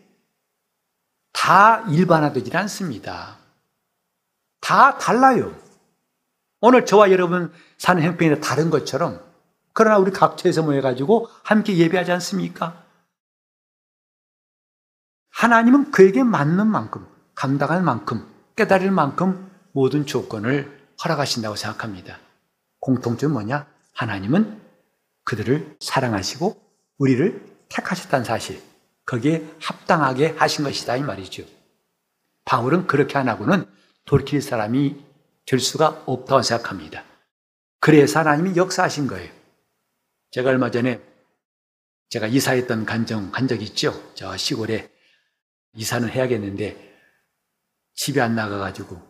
다 1.34 1.82
일반화되지 1.90 2.56
않습니다. 2.56 3.38
다 4.62 4.98
달라요. 4.98 5.54
오늘 6.62 6.86
저와 6.86 7.12
여러분 7.12 7.52
사는 7.78 8.02
형편이 8.02 8.40
다른 8.40 8.70
것처럼 8.70 9.20
그러나 9.74 9.98
우리 9.98 10.12
각처에서 10.12 10.64
모여가지고 10.64 11.28
함께 11.44 11.76
예배하지 11.78 12.12
않습니까? 12.14 12.84
하나님은 15.32 15.92
그에게 15.92 16.24
맞는 16.24 16.68
만큼, 16.68 17.06
감당할 17.36 17.82
만큼, 17.82 18.26
깨달을 18.56 18.92
만큼 18.92 19.50
모든 19.72 20.06
조건을 20.06 20.80
허락하신다고 21.04 21.56
생각합니다. 21.56 22.20
공통점 22.80 23.34
뭐냐? 23.34 23.66
하나님은 23.94 24.60
그들을 25.24 25.78
사랑하시고 25.80 26.62
우리를 26.98 27.46
택하셨다는 27.70 28.26
사실, 28.26 28.62
거기에 29.06 29.50
합당하게 29.60 30.36
하신 30.38 30.64
것이다 30.64 30.98
이 30.98 31.02
말이죠. 31.02 31.44
바울은 32.46 32.88
그렇게 32.88 33.18
안 33.18 33.30
하고는 33.30 33.66
돌이킬 34.06 34.42
사람이 34.42 35.04
될 35.46 35.60
수가 35.60 36.04
없다고 36.06 36.42
생각합니다. 36.42 37.04
그래서 37.80 38.20
하나님이 38.20 38.56
역사하신 38.56 39.08
거예요. 39.08 39.32
제가 40.32 40.50
얼마 40.50 40.70
전에 40.72 41.02
제가 42.10 42.28
이사했던 42.28 42.86
간정 42.86 43.32
간 43.32 43.48
적이 43.48 43.66
있죠. 43.66 43.94
저 44.16 44.36
시골에 44.38 44.90
이사는 45.74 46.10
해야겠는데 46.10 46.92
집에 47.94 48.22
안 48.22 48.36
나가가지고 48.36 49.02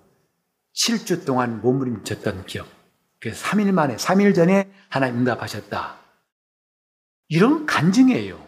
7주 0.74 1.26
동안 1.26 1.62
몸부림쳤던 1.62 2.46
기억. 2.46 2.68
그래서 3.20 3.46
3일 3.46 3.72
만에, 3.72 3.96
3일 3.96 4.34
전에 4.34 4.72
하나님 4.90 5.20
응답하셨다. 5.20 6.00
이런 7.30 7.66
간증이에요. 7.66 8.46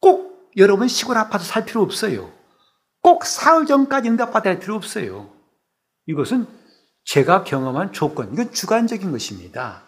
꼭 0.00 0.50
여러분 0.56 0.88
시골 0.88 1.18
아파트 1.18 1.44
살 1.44 1.64
필요 1.64 1.82
없어요. 1.82 2.32
꼭 3.02 3.24
사흘 3.24 3.66
전까지 3.66 4.08
응답받아야 4.08 4.54
할 4.54 4.60
필요 4.60 4.74
없어요. 4.74 5.32
이것은 6.06 6.46
제가 7.04 7.44
경험한 7.44 7.92
조건, 7.92 8.32
이건 8.32 8.52
주관적인 8.52 9.12
것입니다. 9.12 9.84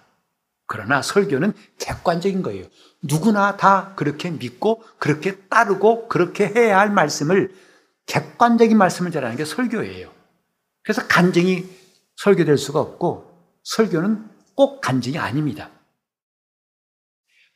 그러나 0.66 1.00
설교는 1.02 1.52
객관적인 1.78 2.42
거예요. 2.42 2.66
누구나 3.02 3.56
다 3.56 3.94
그렇게 3.94 4.30
믿고 4.30 4.82
그렇게 4.98 5.36
따르고 5.48 6.08
그렇게 6.08 6.46
해야 6.46 6.78
할 6.78 6.90
말씀을 6.90 7.54
객관적인 8.06 8.76
말씀을 8.76 9.10
전하는 9.10 9.36
게 9.36 9.44
설교예요. 9.44 10.12
그래서 10.82 11.06
간증이 11.06 11.68
설교될 12.16 12.56
수가 12.58 12.80
없고 12.80 13.30
설교는 13.62 14.28
꼭 14.54 14.80
간증이 14.80 15.18
아닙니다. 15.18 15.70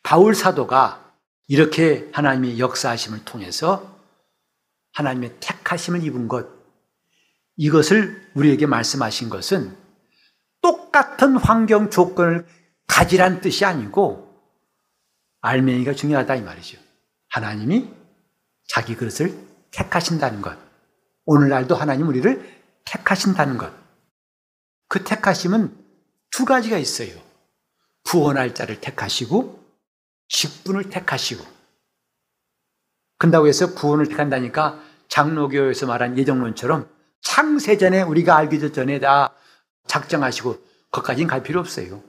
바울 0.03 0.35
사도가 0.35 1.15
이렇게 1.49 2.09
하나님의 2.13 2.59
역사하심을 2.59 3.25
통해서 3.25 3.99
하나님의 4.93 5.37
택하심을 5.41 6.05
입은 6.05 6.29
것, 6.29 6.47
이것을 7.57 8.31
우리에게 8.35 8.67
말씀하신 8.67 9.31
것은 9.31 9.77
똑같은 10.61 11.37
환경 11.37 11.91
조건을 11.91 12.47
가지란 12.87 13.41
뜻이 13.41 13.65
아니고 13.65 14.32
알맹이가 15.43 15.95
중요하다 15.95 16.37
이 16.37 16.43
말이죠. 16.43 16.79
하나님이 17.29 17.93
자기 18.67 18.97
그릇을 18.97 19.37
택하신다는 19.71 20.41
것. 20.41 20.57
오늘날도 21.25 21.75
하나님 21.75 22.09
우리를 22.09 22.63
택하신다는 22.85 23.59
것. 23.59 23.73
그 24.89 25.05
택하심은 25.05 25.77
두 26.31 26.45
가지가 26.45 26.79
있어요. 26.79 27.21
구원할 28.05 28.55
자를 28.55 28.81
택하시고 28.81 29.63
직분을 30.29 30.91
택하시고. 30.91 31.45
근다고 33.19 33.47
해서 33.47 33.75
구원을 33.75 34.09
택한다니까 34.09 34.83
장로교에서 35.09 35.87
말한 35.87 36.19
예정론처럼 36.19 36.89
창세전에 37.21 38.03
우리가 38.03 38.37
알기 38.37 38.73
전에 38.73 38.99
다 38.99 39.35
작정하시고 39.87 40.61
거기까지는 40.91 41.29
갈 41.29 41.43
필요 41.43 41.61
없어요. 41.61 42.03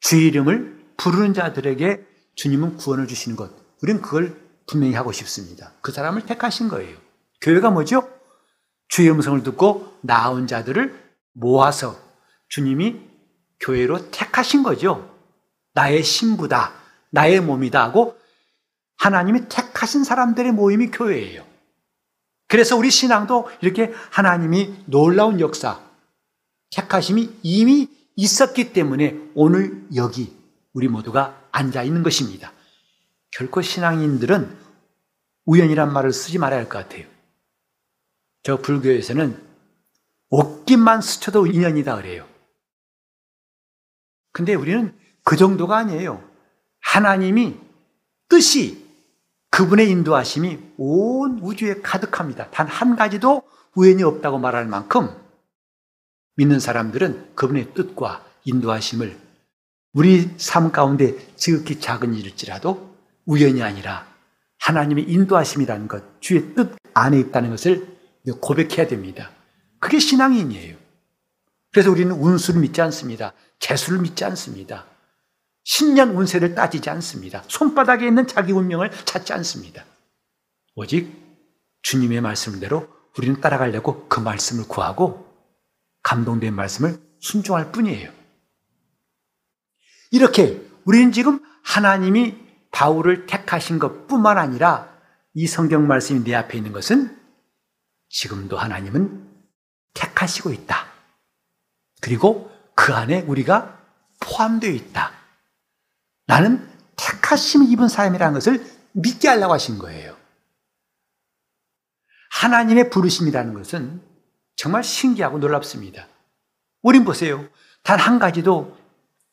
주 0.00 0.16
이름을 0.16 0.79
부르는 1.00 1.32
자들에게 1.32 2.06
주님은 2.34 2.76
구원을 2.76 3.08
주시는 3.08 3.34
것. 3.34 3.50
우리는 3.82 4.02
그걸 4.02 4.38
분명히 4.66 4.92
하고 4.92 5.12
싶습니다. 5.12 5.72
그 5.80 5.92
사람을 5.92 6.26
택하신 6.26 6.68
거예요. 6.68 6.94
교회가 7.40 7.70
뭐죠? 7.70 8.06
주의 8.88 9.10
음성을 9.10 9.42
듣고 9.42 9.96
나온 10.02 10.46
자들을 10.46 10.94
모아서 11.32 11.98
주님이 12.50 13.00
교회로 13.60 14.10
택하신 14.10 14.62
거죠. 14.62 15.10
나의 15.72 16.02
신부다. 16.02 16.74
나의 17.08 17.40
몸이다 17.40 17.82
하고 17.82 18.18
하나님이 18.98 19.48
택하신 19.48 20.04
사람들의 20.04 20.52
모임이 20.52 20.90
교회예요. 20.90 21.46
그래서 22.46 22.76
우리 22.76 22.90
신앙도 22.90 23.48
이렇게 23.62 23.90
하나님이 24.10 24.84
놀라운 24.84 25.40
역사, 25.40 25.80
택하심이 26.70 27.38
이미 27.42 27.88
있었기 28.16 28.74
때문에 28.74 29.18
오늘 29.34 29.82
여기 29.94 30.39
우리 30.72 30.88
모두가 30.88 31.48
앉아 31.52 31.82
있는 31.82 32.02
것입니다. 32.02 32.52
결코 33.30 33.62
신앙인들은 33.62 34.58
우연이란 35.46 35.92
말을 35.92 36.12
쓰지 36.12 36.38
말아야 36.38 36.60
할 36.60 36.68
것 36.68 36.78
같아요. 36.78 37.06
저 38.42 38.58
불교에서는 38.58 39.40
옷깃만 40.30 41.00
스쳐도 41.02 41.46
인연이다 41.46 41.96
그래요. 41.96 42.26
근데 44.32 44.54
우리는 44.54 44.96
그 45.24 45.36
정도가 45.36 45.76
아니에요. 45.78 46.22
하나님이 46.80 47.58
뜻이 48.28 48.86
그분의 49.50 49.90
인도하심이 49.90 50.58
온 50.78 51.40
우주에 51.40 51.80
가득합니다. 51.82 52.50
단 52.50 52.68
한 52.68 52.94
가지도 52.96 53.42
우연이 53.74 54.02
없다고 54.04 54.38
말할 54.38 54.66
만큼 54.66 55.08
믿는 56.36 56.60
사람들은 56.60 57.34
그분의 57.34 57.74
뜻과 57.74 58.24
인도하심을 58.44 59.18
우리 59.92 60.30
삶 60.36 60.70
가운데 60.70 61.16
지극히 61.36 61.80
작은 61.80 62.14
일일지라도 62.14 62.96
우연이 63.26 63.62
아니라 63.62 64.06
하나님의 64.60 65.04
인도하심이라는 65.10 65.88
것, 65.88 66.20
주의 66.20 66.54
뜻 66.54 66.76
안에 66.94 67.18
있다는 67.18 67.50
것을 67.50 67.98
고백해야 68.40 68.86
됩니다. 68.86 69.30
그게 69.80 69.98
신앙인이에요. 69.98 70.76
그래서 71.72 71.90
우리는 71.90 72.12
운수를 72.12 72.60
믿지 72.60 72.80
않습니다. 72.82 73.32
재수를 73.58 74.00
믿지 74.00 74.24
않습니다. 74.24 74.86
신년 75.64 76.10
운세를 76.16 76.54
따지지 76.54 76.90
않습니다. 76.90 77.42
손바닥에 77.48 78.06
있는 78.06 78.26
자기 78.26 78.52
운명을 78.52 78.90
찾지 79.04 79.32
않습니다. 79.34 79.84
오직 80.74 81.12
주님의 81.82 82.20
말씀대로 82.20 82.88
우리는 83.16 83.40
따라가려고 83.40 84.06
그 84.08 84.20
말씀을 84.20 84.68
구하고 84.68 85.26
감동된 86.02 86.54
말씀을 86.54 86.98
순종할 87.20 87.72
뿐이에요. 87.72 88.19
이렇게 90.10 90.60
우리는 90.84 91.12
지금 91.12 91.44
하나님이 91.62 92.36
바울을 92.70 93.26
택하신 93.26 93.78
것 93.78 94.06
뿐만 94.06 94.38
아니라 94.38 94.88
이 95.34 95.46
성경 95.46 95.86
말씀이 95.86 96.24
내 96.24 96.34
앞에 96.34 96.56
있는 96.58 96.72
것은 96.72 97.16
지금도 98.08 98.58
하나님은 98.58 99.28
택하시고 99.94 100.50
있다. 100.52 100.86
그리고 102.00 102.50
그 102.74 102.94
안에 102.94 103.22
우리가 103.22 103.78
포함되어 104.20 104.70
있다. 104.70 105.12
나는 106.26 106.68
택하심을 106.96 107.70
입은 107.70 107.88
사람이라는 107.88 108.34
것을 108.34 108.64
믿게 108.92 109.28
하려고 109.28 109.52
하신 109.52 109.78
거예요. 109.78 110.16
하나님의 112.30 112.90
부르심이라는 112.90 113.54
것은 113.54 114.02
정말 114.56 114.82
신기하고 114.84 115.38
놀랍습니다. 115.38 116.06
우린 116.82 117.04
보세요. 117.04 117.48
단 117.82 117.98
한 117.98 118.18
가지도 118.18 118.76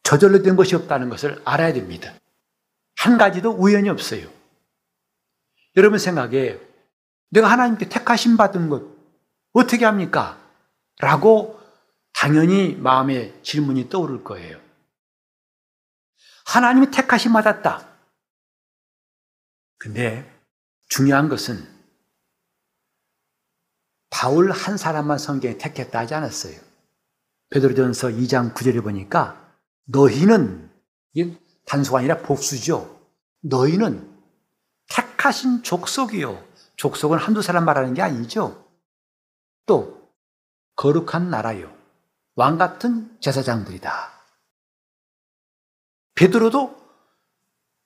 저절로 0.08 0.42
된 0.42 0.56
것이 0.56 0.74
없다는 0.74 1.10
것을 1.10 1.42
알아야 1.44 1.74
됩니다. 1.74 2.14
한 2.96 3.18
가지도 3.18 3.52
우연이 3.52 3.90
없어요. 3.90 4.32
여러분 5.76 6.00
생각에 6.00 6.58
내가 7.30 7.52
하나님께 7.52 7.90
택하심 7.90 8.38
받은 8.38 8.70
것 8.70 8.84
어떻게 9.52 9.84
합니까? 9.84 10.40
라고 11.00 11.60
당연히 12.14 12.74
마음에 12.76 13.38
질문이 13.42 13.90
떠오를 13.90 14.24
거예요. 14.24 14.62
하나님이 16.46 16.90
택하심 16.90 17.34
받았다. 17.34 17.86
근데 19.78 20.26
중요한 20.88 21.28
것은 21.28 21.68
바울 24.10 24.52
한 24.52 24.78
사람만 24.78 25.18
성경에 25.18 25.58
택했다 25.58 26.00
하지 26.00 26.14
않았어요. 26.14 26.58
베드로전서 27.50 28.08
2장 28.08 28.54
9절에 28.54 28.82
보니까 28.82 29.47
너희는 29.88 30.70
이게 31.14 31.38
단수가 31.66 32.00
아니라 32.00 32.18
복수죠. 32.20 33.02
너희는 33.42 34.16
택하신 34.90 35.64
족속이요. 35.64 36.46
족속은 36.76 37.18
한두 37.18 37.42
사람 37.42 37.66
말하는 37.66 37.94
게 37.94 38.02
아니죠. 38.02 38.66
또 39.66 40.12
거룩한 40.76 41.30
나라요. 41.30 41.76
왕 42.36 42.58
같은 42.58 43.18
제사장들이다. 43.20 44.12
베드로도 46.16 46.78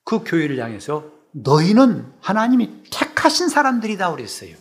그 0.04 0.22
교회를 0.24 0.58
향해서 0.58 1.04
너희는 1.32 2.12
하나님이 2.20 2.84
택하신 2.90 3.48
사람들이다 3.48 4.10
그랬어요. 4.10 4.56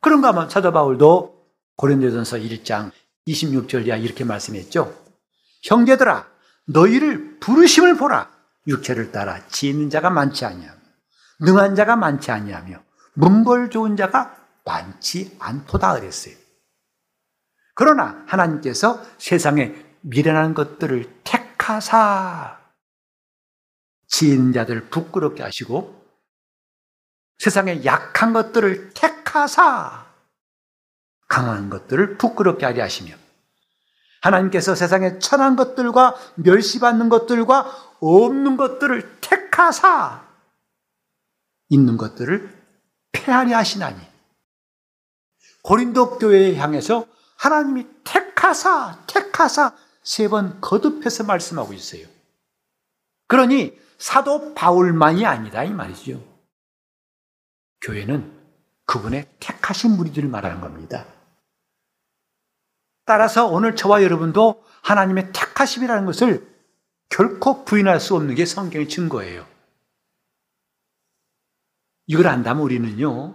그런가 0.00 0.28
하면 0.28 0.50
사도 0.50 0.72
바울도 0.72 1.46
고린도전서 1.76 2.38
1장 2.38 2.92
26절 3.26 3.86
이하 3.86 3.96
이렇게 3.96 4.24
말씀했죠. 4.24 5.05
형제들아 5.66 6.28
너희를 6.66 7.38
부르심을 7.40 7.96
보라. 7.96 8.30
육체를 8.68 9.12
따라 9.12 9.46
지는 9.48 9.90
자가 9.90 10.10
많지 10.10 10.44
아니하며 10.44 10.80
능한 11.40 11.74
자가 11.76 11.96
많지 11.96 12.30
아니하며 12.30 12.82
문벌 13.14 13.70
좋은 13.70 13.96
자가 13.96 14.36
많지 14.64 15.36
않도다 15.38 15.94
그랬어요. 15.94 16.34
그러나 17.74 18.24
하나님께서 18.26 19.04
세상에 19.18 19.74
미련한 20.00 20.54
것들을 20.54 21.20
택하사 21.24 22.58
지은 24.08 24.52
자들 24.52 24.88
부끄럽게 24.88 25.42
하시고 25.42 25.94
세상에 27.38 27.84
약한 27.84 28.32
것들을 28.32 28.94
택하사 28.94 30.06
강한 31.28 31.70
것들을 31.70 32.18
부끄럽게 32.18 32.64
하게 32.64 32.80
하시며 32.80 33.14
하나님께서 34.26 34.74
세상에 34.74 35.18
천한 35.18 35.56
것들과 35.56 36.16
멸시받는 36.36 37.08
것들과 37.08 37.96
없는 38.00 38.56
것들을 38.56 39.18
택하사 39.20 40.26
있는 41.68 41.96
것들을 41.96 42.54
폐하려 43.12 43.56
하시나니 43.56 44.00
고린도 45.62 46.18
교회에 46.18 46.56
향해서 46.56 47.06
하나님이 47.36 47.86
택하사 48.04 48.98
택하사 49.06 49.74
세 50.02 50.28
번 50.28 50.60
거듭해서 50.60 51.24
말씀하고 51.24 51.72
있어요. 51.72 52.06
그러니 53.26 53.76
사도 53.98 54.54
바울만이 54.54 55.26
아니다 55.26 55.64
이 55.64 55.70
말이죠. 55.70 56.22
교회는 57.80 58.32
그분의 58.86 59.28
택하신 59.40 59.96
무리들을 59.96 60.28
말하는 60.28 60.60
겁니다. 60.60 61.06
따라서 63.06 63.46
오늘 63.46 63.76
저와 63.76 64.02
여러분도 64.02 64.62
하나님의 64.82 65.32
택하심이라는 65.32 66.04
것을 66.04 66.46
결코 67.08 67.64
부인할 67.64 68.00
수 68.00 68.14
없는 68.16 68.34
게 68.34 68.44
성경의 68.44 68.88
증거예요. 68.88 69.46
이걸 72.08 72.26
안다면 72.26 72.62
우리는요, 72.62 73.34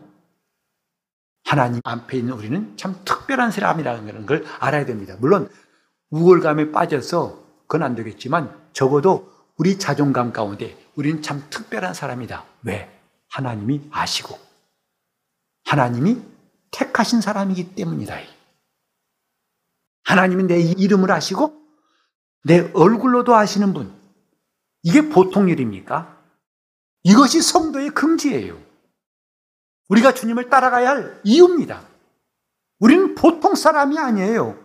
하나님 1.45 1.81
앞에 1.83 2.17
있는 2.17 2.33
우리는 2.33 2.77
참 2.77 3.01
특별한 3.05 3.51
사람이라는 3.51 4.25
걸 4.25 4.45
알아야 4.59 4.85
됩니다. 4.85 5.15
물론 5.19 5.49
우월감에 6.11 6.71
빠져서 6.71 7.41
그건 7.61 7.83
안 7.83 7.95
되겠지만 7.95 8.53
적어도 8.73 9.31
우리 9.57 9.79
자존감 9.79 10.33
가운데 10.33 10.77
우리는 10.95 11.21
참 11.21 11.45
특별한 11.49 11.93
사람이다. 11.93 12.45
왜? 12.63 12.99
하나님이 13.29 13.89
아시고 13.91 14.37
하나님이 15.65 16.21
택하신 16.71 17.21
사람이기 17.21 17.75
때문이다. 17.75 18.17
하나님이 20.11 20.43
내 20.43 20.59
이름을 20.59 21.09
아시고 21.09 21.57
내 22.43 22.69
얼굴로도 22.73 23.33
아시는 23.33 23.73
분. 23.73 23.97
이게 24.83 25.07
보통 25.07 25.47
일입니까? 25.47 26.21
이것이 27.03 27.41
성도의 27.41 27.91
금지예요. 27.91 28.61
우리가 29.87 30.13
주님을 30.13 30.49
따라가야 30.49 30.89
할 30.89 31.21
이유입니다. 31.23 31.87
우리는 32.79 33.15
보통 33.15 33.55
사람이 33.55 33.97
아니에요. 33.97 34.61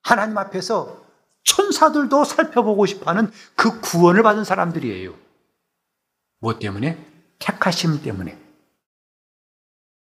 하나님 0.00 0.38
앞에서 0.38 1.04
천사들도 1.44 2.24
살펴보고 2.24 2.86
싶어 2.86 3.10
하는 3.10 3.30
그 3.56 3.78
구원을 3.82 4.22
받은 4.22 4.44
사람들이에요. 4.44 5.14
뭐 6.40 6.58
때문에? 6.58 6.96
택하심 7.40 8.02
때문에. 8.02 8.42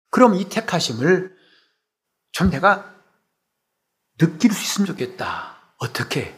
그럼 0.09 0.35
이 0.35 0.47
택하심을 0.47 1.37
좀 2.31 2.49
내가 2.49 2.98
느낄 4.19 4.53
수 4.53 4.63
있으면 4.63 4.85
좋겠다. 4.85 5.57
어떻게? 5.77 6.37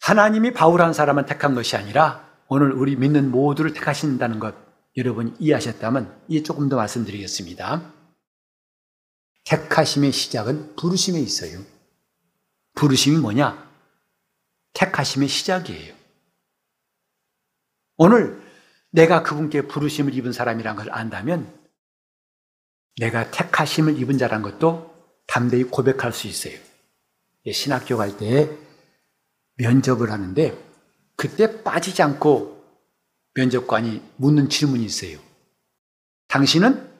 하나님이 0.00 0.52
바울한 0.52 0.92
사람을 0.92 1.26
택한 1.26 1.54
것이 1.54 1.76
아니라 1.76 2.28
오늘 2.48 2.72
우리 2.72 2.96
믿는 2.96 3.30
모두를 3.30 3.72
택하신다는 3.72 4.38
것 4.38 4.54
여러분 4.96 5.34
이해하셨다면 5.38 6.24
이제 6.28 6.42
조금 6.42 6.68
더 6.68 6.76
말씀드리겠습니다. 6.76 7.92
택하심의 9.44 10.12
시작은 10.12 10.76
부르심에 10.76 11.18
있어요. 11.18 11.60
부르심이 12.74 13.16
뭐냐? 13.16 13.70
택하심의 14.74 15.28
시작이에요. 15.28 15.94
오늘 17.96 18.42
내가 18.90 19.22
그분께 19.22 19.68
부르심을 19.68 20.14
입은 20.14 20.32
사람이란 20.32 20.76
걸 20.76 20.90
안다면 20.92 21.61
내가 22.96 23.30
택하심을 23.30 23.98
입은 23.98 24.18
자란 24.18 24.42
것도 24.42 24.92
담대히 25.26 25.64
고백할 25.64 26.12
수 26.12 26.26
있어요. 26.26 26.58
신학교 27.52 27.96
갈 27.96 28.16
때 28.16 28.50
면접을 29.56 30.10
하는데 30.10 30.56
그때 31.16 31.62
빠지지 31.62 32.02
않고 32.02 32.62
면접관이 33.34 34.02
묻는 34.16 34.48
질문이 34.48 34.84
있어요. 34.84 35.18
당신은 36.28 36.90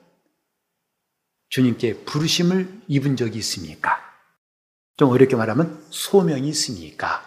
주님께 1.48 2.04
부르심을 2.04 2.82
입은 2.88 3.16
적이 3.16 3.38
있습니까? 3.38 4.00
좀 4.96 5.10
어렵게 5.10 5.36
말하면 5.36 5.84
소명이 5.90 6.48
있습니까? 6.50 7.22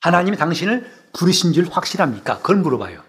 하나님이 0.00 0.36
당신을 0.36 1.10
부르신 1.12 1.52
줄 1.52 1.66
확실합니까? 1.68 2.38
그걸 2.38 2.56
물어봐요. 2.56 3.04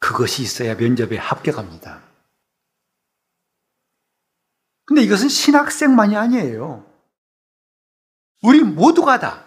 그것이 0.00 0.42
있어야 0.42 0.74
면접에 0.74 1.16
합격합니다. 1.16 2.07
근데 4.88 5.02
이것은 5.02 5.28
신학생만이 5.28 6.16
아니에요. 6.16 6.82
우리 8.42 8.62
모두가 8.62 9.20
다 9.20 9.44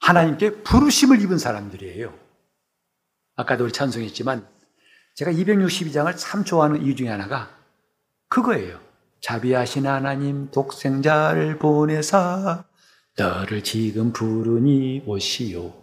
하나님께 0.00 0.64
부르심을 0.64 1.20
입은 1.22 1.38
사람들이에요. 1.38 2.12
아까도 3.36 3.62
우리 3.62 3.72
찬송했지만 3.72 4.44
제가 5.14 5.30
262장을 5.30 6.12
참 6.18 6.44
좋아하는 6.44 6.82
이유 6.82 6.96
중에 6.96 7.08
하나가 7.08 7.56
그거예요. 8.26 8.80
자비하신 9.20 9.86
하나님 9.86 10.50
독생자를 10.50 11.60
보내사 11.60 12.64
너를 13.16 13.62
지금 13.62 14.12
부르니 14.12 15.04
오시오. 15.06 15.80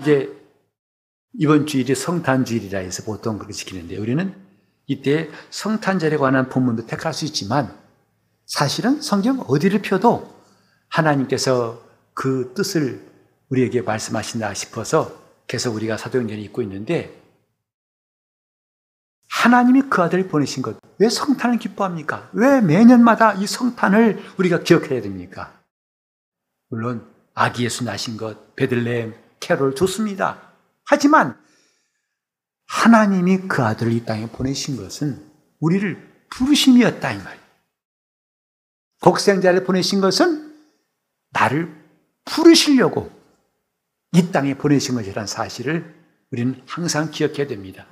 이제 0.00 0.34
이번 1.34 1.66
주일이 1.66 1.94
성탄 1.94 2.46
주일이라 2.46 2.78
해서 2.78 3.02
보통 3.04 3.36
그렇게 3.36 3.52
지키는데 3.52 3.98
우리는 3.98 4.47
이때 4.88 5.30
성탄절에 5.50 6.16
관한 6.16 6.48
본문도 6.48 6.86
택할 6.86 7.14
수 7.14 7.24
있지만 7.26 7.76
사실은 8.46 9.00
성경 9.00 9.40
어디를 9.46 9.82
펴도 9.82 10.34
하나님께서 10.88 11.82
그 12.14 12.52
뜻을 12.56 13.06
우리에게 13.50 13.82
말씀하신다 13.82 14.52
싶어서 14.54 15.22
계속 15.46 15.74
우리가 15.76 15.98
사도행전을 15.98 16.42
읽고 16.44 16.62
있는데 16.62 17.22
하나님이 19.30 19.82
그 19.82 20.02
아들을 20.02 20.28
보내신 20.28 20.62
것. 20.62 20.78
왜 20.98 21.08
성탄을 21.08 21.58
기뻐합니까? 21.58 22.30
왜 22.32 22.60
매년마다 22.62 23.34
이 23.34 23.46
성탄을 23.46 24.20
우리가 24.38 24.60
기억해야 24.60 25.02
됩니까? 25.02 25.60
물론 26.70 27.06
아기 27.34 27.64
예수 27.64 27.84
나신 27.84 28.16
것, 28.16 28.56
베들레헴, 28.56 29.14
캐롤 29.38 29.74
좋습니다. 29.74 30.40
하지만 30.84 31.38
하나님이 32.68 33.48
그 33.48 33.62
아들을 33.62 33.92
이 33.92 34.04
땅에 34.04 34.28
보내신 34.28 34.76
것은 34.76 35.26
우리를 35.58 36.26
부르심이었다 36.30 37.12
이 37.12 37.18
말. 37.22 37.38
독생자를 39.00 39.64
보내신 39.64 40.00
것은 40.00 40.54
나를 41.30 41.74
부르시려고 42.24 43.10
이 44.12 44.30
땅에 44.30 44.54
보내신 44.54 44.94
것이라는 44.94 45.26
사실을 45.26 45.94
우리는 46.30 46.62
항상 46.66 47.10
기억해야 47.10 47.46
됩니다. 47.46 47.86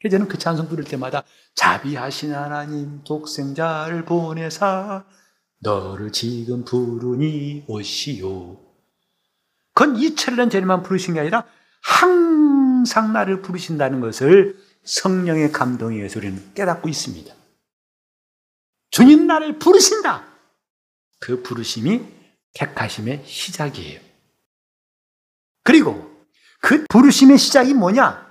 그래서 0.00 0.16
저는 0.16 0.28
그 0.28 0.38
찬송 0.38 0.68
부를 0.68 0.84
때마다 0.84 1.24
자비하신 1.54 2.34
하나님 2.34 3.02
독생자를 3.04 4.04
보내사 4.04 5.04
너를 5.60 6.12
지금 6.12 6.64
부르니 6.64 7.64
오시오. 7.66 8.60
그건 9.74 9.96
이철년 9.96 10.50
전에만 10.50 10.82
부르신 10.82 11.14
게 11.14 11.20
아니라 11.20 11.46
항 11.82 12.71
상 12.84 13.12
나를 13.12 13.42
부르신다는 13.42 14.00
것을 14.00 14.58
성령의 14.84 15.52
감동에 15.52 15.96
의해서 15.96 16.18
우리는 16.18 16.54
깨닫고 16.54 16.88
있습니다. 16.88 17.34
주님 18.90 19.26
나를 19.26 19.58
부르신다. 19.58 20.26
그 21.18 21.42
부르심이 21.42 22.04
택하심의 22.54 23.24
시작이에요. 23.26 24.00
그리고 25.64 26.26
그 26.60 26.84
부르심의 26.88 27.38
시작이 27.38 27.74
뭐냐? 27.74 28.30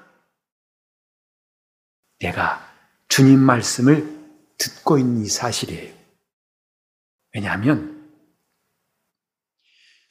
내가 2.19 2.69
주님 3.07 3.39
말씀을 3.39 4.19
듣고 4.57 4.99
있는 4.99 5.25
이 5.25 5.27
사실이에요. 5.27 5.93
왜냐하면 7.33 8.09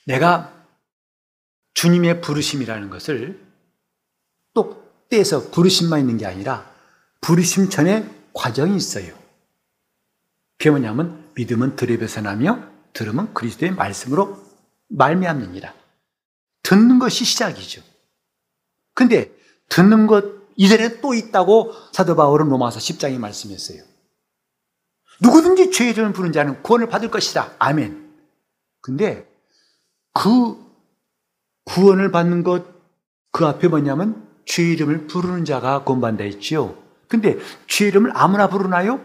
내가 0.07 0.53
주님의 1.75 2.21
부르심이라는 2.21 2.91
것을 2.91 3.50
또 4.55 4.83
떼서 5.09 5.51
부르심만 5.51 6.01
있는 6.01 6.17
게 6.17 6.27
아니라 6.27 6.71
부르심 7.21 7.69
전에 7.69 8.09
과정이 8.33 8.77
있어요. 8.77 9.15
그게 10.59 10.71
뭐냐면 10.71 11.31
믿음은 11.35 11.77
들에서 11.77 12.21
나며 12.21 12.63
들음은 12.93 13.35
그리스도의 13.35 13.73
말씀으로 13.73 14.39
말미암느니라. 14.89 15.73
듣는 16.63 16.99
것이 16.99 17.25
시작이죠. 17.25 17.83
근데 18.95 19.33
듣는 19.69 20.07
것 20.07 20.41
이전에 20.57 21.01
또 21.01 21.15
있다고 21.15 21.73
사도 21.93 22.17
바울은 22.17 22.49
로마서 22.49 22.79
10장에 22.79 23.19
말씀했어요. 23.19 23.83
누구든지 25.23 25.71
죄의 25.71 25.93
이름을 25.93 26.13
부른 26.13 26.33
자는 26.33 26.63
구원을 26.63 26.89
받을 26.89 27.11
것이다. 27.11 27.55
아멘. 27.59 28.11
근데 28.81 29.27
그 30.13 30.57
구원을 31.65 32.11
받는 32.11 32.43
것, 32.43 32.67
그 33.31 33.47
앞에 33.47 33.69
뭐냐면 33.69 34.30
죄 34.51 34.65
이름을 34.65 35.07
부르는 35.07 35.45
자가 35.45 35.85
구원받는다 35.85 36.25
했지요. 36.25 36.77
근데 37.07 37.39
죄 37.69 37.87
이름을 37.87 38.11
아무나 38.17 38.49
부르나요? 38.49 39.01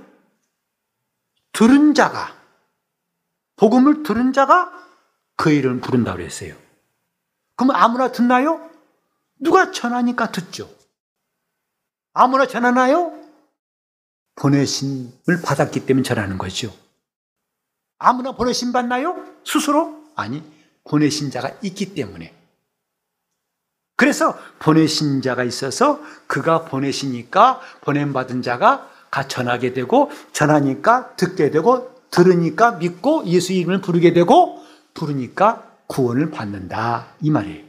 들은 1.52 1.94
자가, 1.94 2.36
복음을 3.56 4.02
들은 4.02 4.34
자가 4.34 4.72
그 5.36 5.52
이름을 5.52 5.82
부른다고 5.82 6.18
그랬어요. 6.18 6.56
그럼 7.56 7.76
아무나 7.76 8.12
듣나요? 8.12 8.72
누가 9.40 9.72
전하니까 9.72 10.32
듣죠. 10.32 10.68
아무나 12.14 12.48
전하나요? 12.48 13.14
보내심을 14.38 15.44
받았기 15.46 15.86
때문에 15.86 16.04
전하는 16.04 16.40
거죠. 16.40 16.76
아무나 18.00 18.32
보내심 18.32 18.72
받나요? 18.72 19.24
스스로? 19.46 20.12
아니, 20.16 20.42
보내신 20.86 21.30
자가 21.30 21.56
있기 21.62 21.94
때문에. 21.94 22.34
그래서 23.98 24.38
보내신 24.60 25.22
자가 25.22 25.44
있어서 25.44 26.02
그가 26.28 26.66
보내시니까 26.66 27.62
보냄받은 27.82 28.42
자가 28.42 28.90
가 29.10 29.28
전하게 29.28 29.74
되고 29.74 30.12
전하니까 30.34 31.16
듣게 31.16 31.50
되고 31.50 31.96
들으니까 32.12 32.74
믿고 32.74 33.26
예수 33.28 33.54
이름을 33.54 33.82
부르게 33.82 34.12
되고 34.12 34.62
부르니까 34.94 35.72
구원을 35.88 36.32
받는다 36.32 37.08
이 37.22 37.30
말이에요. 37.30 37.64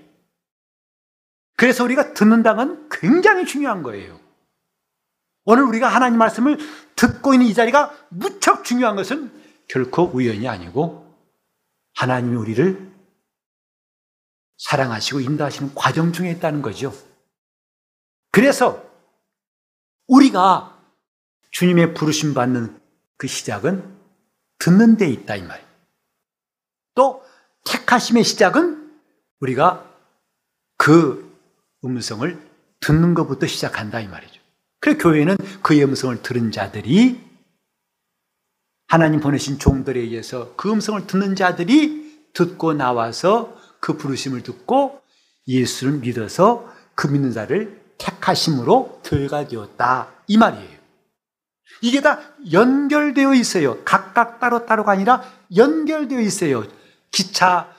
그래서 1.57 1.85
우리가 1.85 2.15
듣는다는 2.15 2.89
굉장히 2.91 3.47
중요한 3.47 3.83
거예요. 3.83 4.19
오늘 5.45 5.63
우리가 5.63 5.89
하나님 5.89 6.19
말씀을 6.19 6.59
듣고 6.97 7.33
있는 7.33 7.47
이 7.47 7.55
자리가 7.55 7.93
무척 8.09 8.65
중요한 8.65 8.97
것은 8.97 9.31
결코 9.69 10.11
우연이 10.13 10.49
아니고 10.49 11.07
하나님이 11.95 12.37
우리를 12.37 12.96
사랑하시고 14.59 15.21
인도하시는 15.21 15.75
과정 15.75 16.13
중에 16.13 16.31
있다는 16.33 16.63
거죠. 16.63 16.93
그래서 18.31 18.85
우리가 20.07 20.79
주님의 21.51 21.95
부르심 21.95 22.35
받는 22.35 22.79
그 23.17 23.27
시작은 23.27 23.97
듣는 24.59 24.97
데 24.97 25.09
있다 25.09 25.37
이 25.37 25.43
말이에요. 25.43 25.67
또 26.95 27.25
택하심의 27.65 28.25
시작은 28.25 29.01
우리가 29.41 29.91
그 30.77 31.35
음성을 31.85 32.47
듣는 32.81 33.15
것부터 33.15 33.47
시작한다 33.47 34.01
이 34.01 34.09
말이죠. 34.09 34.41
그래 34.81 34.97
교회는 34.97 35.37
그의 35.63 35.85
음성을 35.85 36.23
들은 36.23 36.53
자들이 36.53 37.21
하나님 38.89 39.21
보내신 39.21 39.59
종들에 39.59 39.99
의해서 40.01 40.55
그 40.57 40.71
음성을 40.71 41.07
듣는 41.07 41.35
자들이 41.35 42.31
듣고 42.33 42.75
나와서 42.75 43.57
그 43.81 43.97
부르심을 43.97 44.43
듣고 44.43 45.01
예수를 45.49 45.99
믿어서 45.99 46.73
그 46.95 47.07
믿는 47.07 47.33
자를 47.33 47.81
택하심으로 47.99 49.01
교회가 49.05 49.49
되었다. 49.49 50.11
이 50.27 50.37
말이에요. 50.37 50.77
이게 51.83 52.01
다 52.01 52.21
연결되어 52.53 53.35
있어요. 53.35 53.83
각각 53.85 54.41
따로따로가 54.41 54.93
아니라 54.93 55.23
연결되어 55.55 56.21
있어요. 56.21 56.65
기차 57.11 57.73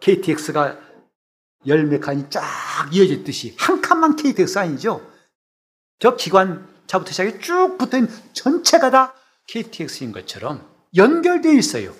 KTX가 0.00 0.78
열몇 1.66 2.00
칸이 2.00 2.26
쫙 2.30 2.42
이어졌듯이 2.90 3.54
한 3.58 3.80
칸만 3.80 4.16
KTX 4.16 4.58
아니죠? 4.58 5.08
저 6.00 6.16
기관차부터 6.16 7.10
시작해 7.10 7.38
쭉 7.38 7.76
붙어있는 7.78 8.10
전체가 8.32 8.90
다 8.90 9.14
KTX인 9.46 10.12
것처럼 10.12 10.68
연결되어 10.96 11.52
있어요. 11.52 11.94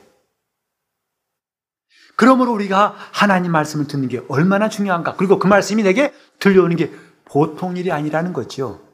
그러므로 2.16 2.53
우리가 2.53 2.94
하나님 3.12 3.53
말씀을 3.53 3.87
듣는 3.87 4.09
게 4.09 4.22
얼마나 4.29 4.68
중요한가. 4.68 5.16
그리고 5.16 5.38
그 5.38 5.46
말씀이 5.46 5.83
내게 5.83 6.12
들려오는 6.38 6.77
게 6.77 6.92
보통 7.25 7.77
일이 7.77 7.90
아니라는 7.90 8.33
거죠. 8.33 8.87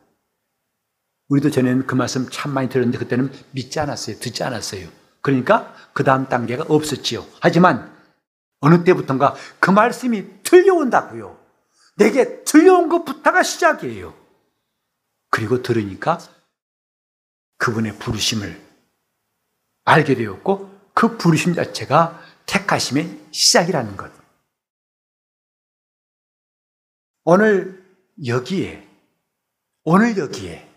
우리도 1.28 1.50
전에는 1.50 1.86
그 1.86 1.94
말씀 1.94 2.28
참 2.30 2.52
많이 2.52 2.68
들었는데 2.68 2.98
그때는 2.98 3.32
믿지 3.50 3.80
않았어요. 3.80 4.18
듣지 4.18 4.44
않았어요. 4.44 4.88
그러니까 5.20 5.74
그 5.92 6.04
다음 6.04 6.26
단계가 6.28 6.64
없었지요. 6.68 7.26
하지만 7.40 7.92
어느 8.60 8.82
때부턴가 8.84 9.34
그 9.60 9.70
말씀이 9.70 10.42
들려온다고요. 10.42 11.38
내게 11.96 12.44
들려온 12.44 12.88
것부터가 12.88 13.42
시작이에요. 13.42 14.14
그리고 15.30 15.62
들으니까 15.62 16.18
그분의 17.58 17.98
부르심을 17.98 18.60
알게 19.84 20.14
되었고 20.14 20.78
그 20.94 21.16
부르심 21.16 21.54
자체가 21.54 22.20
택하심의 22.48 23.28
시작이라는 23.30 23.96
것. 23.96 24.10
오늘 27.24 27.84
여기에, 28.24 28.88
오늘 29.84 30.16
여기에 30.16 30.68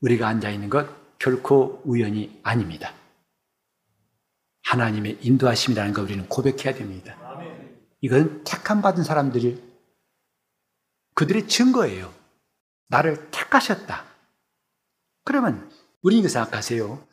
우리가 0.00 0.28
앉아 0.28 0.50
있는 0.50 0.70
것 0.70 1.18
결코 1.18 1.82
우연이 1.84 2.40
아닙니다. 2.42 2.94
하나님의 4.62 5.18
인도하심이라는 5.20 5.92
걸 5.92 6.04
우리는 6.04 6.28
고백해야 6.28 6.74
됩니다. 6.74 7.16
이건 8.00 8.44
택함 8.44 8.82
받은 8.82 9.04
사람들이 9.04 9.62
그들의 11.14 11.48
증거예요. 11.48 12.12
나를 12.88 13.30
택하셨다. 13.30 14.04
그러면 15.24 15.70
우리 16.02 16.18
이거 16.18 16.28
생각하세요. 16.28 17.04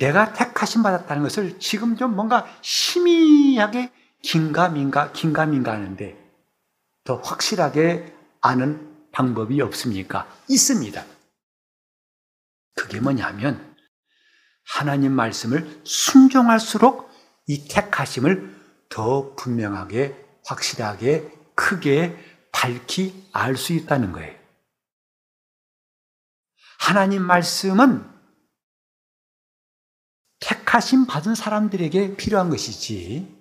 내가 0.00 0.32
택하심 0.32 0.82
받았다는 0.82 1.22
것을 1.22 1.60
지금 1.60 1.96
좀 1.96 2.16
뭔가 2.16 2.46
희미하게 2.62 3.92
긴가민가, 4.22 5.12
긴가민가 5.12 5.72
하는데 5.72 6.16
더 7.04 7.16
확실하게 7.16 8.14
아는 8.40 9.10
방법이 9.12 9.60
없습니까? 9.60 10.26
있습니다. 10.48 11.04
그게 12.74 13.00
뭐냐면 13.00 13.76
하나님 14.64 15.12
말씀을 15.12 15.82
순종할수록 15.84 17.10
이 17.46 17.68
택하심을 17.68 18.56
더 18.88 19.34
분명하게, 19.34 20.16
확실하게, 20.46 21.30
크게, 21.54 22.16
밝히 22.52 23.28
알 23.32 23.56
수 23.56 23.74
있다는 23.74 24.12
거예요. 24.12 24.34
하나님 26.78 27.22
말씀은 27.22 28.09
택하심 30.40 31.06
받은 31.06 31.34
사람들에게 31.34 32.16
필요한 32.16 32.50
것이지, 32.50 33.40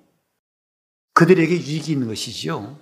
그들에게 1.14 1.54
유익이 1.54 1.91
있는 1.91 2.08
것이지요. 2.08 2.80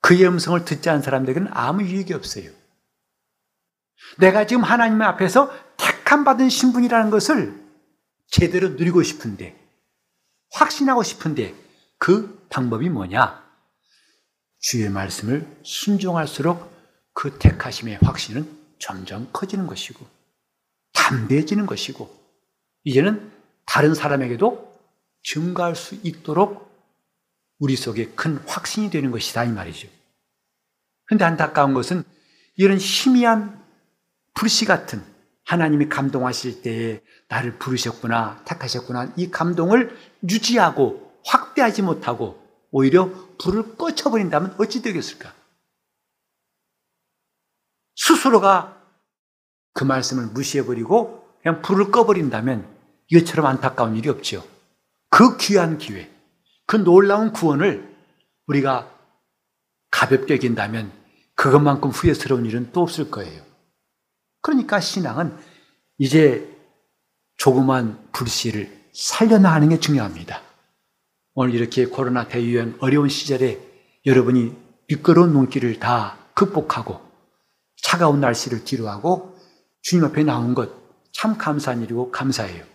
그의 0.00 0.26
음성을 0.26 0.64
듣지 0.64 0.88
않은 0.90 1.02
사람들에게는 1.02 1.48
아무 1.52 1.82
유익이 1.82 2.12
없어요. 2.12 2.50
내가 4.18 4.46
지금 4.46 4.64
하나님 4.64 5.00
앞에서 5.00 5.52
택함 5.76 6.24
받은 6.24 6.48
신분이라는 6.48 7.10
것을 7.10 7.62
제대로 8.26 8.70
누리고 8.70 9.02
싶은데, 9.02 9.56
확신하고 10.50 11.02
싶은데, 11.02 11.54
그 11.98 12.46
방법이 12.48 12.88
뭐냐? 12.88 13.42
주의 14.58 14.88
말씀을 14.88 15.46
순종할수록 15.62 16.72
그 17.12 17.38
택하심의 17.38 17.98
확신은 18.02 18.58
점점 18.78 19.28
커지는 19.32 19.66
것이고, 19.66 20.04
담대해지는 20.92 21.66
것이고, 21.66 22.21
이제는 22.84 23.32
다른 23.64 23.94
사람에게도 23.94 24.72
증가할 25.22 25.76
수 25.76 25.94
있도록 26.02 26.70
우리 27.58 27.76
속에 27.76 28.08
큰 28.10 28.38
확신이 28.46 28.90
되는 28.90 29.10
것이다, 29.10 29.44
이 29.44 29.52
말이죠. 29.52 29.88
근데 31.04 31.24
안타까운 31.24 31.74
것은 31.74 32.02
이런 32.56 32.78
희미한 32.78 33.62
불씨 34.34 34.64
같은 34.64 35.04
하나님이 35.44 35.88
감동하실 35.88 36.62
때에 36.62 37.02
나를 37.28 37.58
부르셨구나, 37.58 38.42
택하셨구나, 38.44 39.12
이 39.16 39.30
감동을 39.30 39.96
유지하고 40.28 41.20
확대하지 41.24 41.82
못하고 41.82 42.42
오히려 42.70 43.10
불을 43.38 43.76
꺼쳐버린다면 43.76 44.56
어찌 44.58 44.82
되겠을까? 44.82 45.34
스스로가 47.96 48.82
그 49.72 49.84
말씀을 49.84 50.26
무시해버리고 50.26 51.38
그냥 51.42 51.62
불을 51.62 51.90
꺼버린다면 51.90 52.71
이것처럼 53.12 53.46
안타까운 53.46 53.96
일이 53.96 54.08
없죠. 54.08 54.46
그 55.10 55.36
귀한 55.36 55.78
기회, 55.78 56.10
그 56.66 56.76
놀라운 56.76 57.32
구원을 57.32 57.94
우리가 58.46 58.90
가볍게 59.90 60.34
여긴다면 60.34 60.90
그것만큼 61.34 61.90
후회스러운 61.90 62.46
일은 62.46 62.70
또 62.72 62.82
없을 62.82 63.10
거예요. 63.10 63.42
그러니까 64.40 64.80
신앙은 64.80 65.36
이제 65.98 66.48
조그만 67.36 67.98
불씨를 68.12 68.80
살려나가는 68.92 69.68
게 69.68 69.78
중요합니다. 69.78 70.42
오늘 71.34 71.54
이렇게 71.54 71.86
코로나 71.86 72.28
대유행 72.28 72.76
어려운 72.80 73.08
시절에 73.08 73.60
여러분이 74.06 74.56
미끄러운 74.88 75.32
눈길을 75.32 75.78
다 75.78 76.18
극복하고 76.34 77.00
차가운 77.76 78.20
날씨를 78.20 78.64
뒤로하고 78.64 79.38
주님 79.82 80.04
앞에 80.04 80.24
나온 80.24 80.54
것 80.54 80.82
참 81.12 81.36
감사한 81.38 81.82
일이고 81.82 82.10
감사해요. 82.10 82.71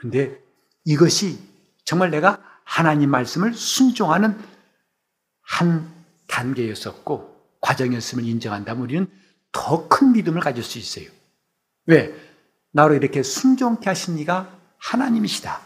근데 0.00 0.42
이것이 0.86 1.38
정말 1.84 2.10
내가 2.10 2.42
하나님 2.64 3.10
말씀을 3.10 3.52
순종하는 3.52 4.34
한 5.42 5.92
단계였었고 6.26 7.58
과정이었음을 7.60 8.24
인정한다면 8.24 8.82
우리는 8.82 9.10
더 9.52 9.88
큰 9.88 10.12
믿음을 10.12 10.40
가질 10.40 10.64
수 10.64 10.78
있어요. 10.78 11.10
왜? 11.84 12.14
나로 12.70 12.94
이렇게 12.94 13.22
순종케 13.22 13.90
하신 13.90 14.18
이가 14.18 14.58
하나님이시다. 14.78 15.60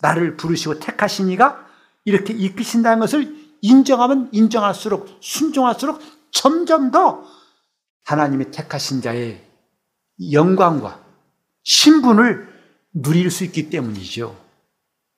나를 0.00 0.38
부르시고 0.38 0.78
택하신 0.78 1.28
이가 1.28 1.68
이렇게 2.06 2.32
이끄신다는 2.32 3.00
것을 3.00 3.36
인정하면 3.60 4.30
인정할수록 4.32 5.18
순종할수록 5.20 6.00
점점 6.30 6.90
더 6.90 7.22
하나님이 8.04 8.50
택하신 8.50 9.02
자의 9.02 9.44
영광과 10.32 11.04
신분을 11.64 12.55
누릴 12.96 13.30
수 13.30 13.44
있기 13.44 13.68
때문이죠. 13.68 14.36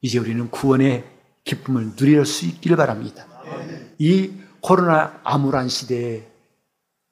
이제 0.00 0.18
우리는 0.18 0.50
구원의 0.50 1.04
기쁨을 1.44 1.94
누릴 1.94 2.24
수 2.26 2.44
있기를 2.46 2.76
바랍니다. 2.76 3.26
이 3.98 4.32
코로나 4.60 5.20
암울한 5.22 5.68
시대에 5.68 6.26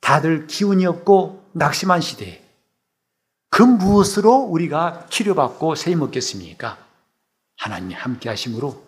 다들 0.00 0.46
기운이 0.46 0.84
없고 0.86 1.50
낙심한 1.52 2.00
시대에 2.00 2.42
그 3.48 3.62
무엇으로 3.62 4.34
우리가 4.34 5.06
치료받고 5.08 5.76
새 5.76 5.94
먹겠습니까? 5.94 6.78
하나님이 7.56 7.94
함께 7.94 8.28
하심으로 8.28 8.84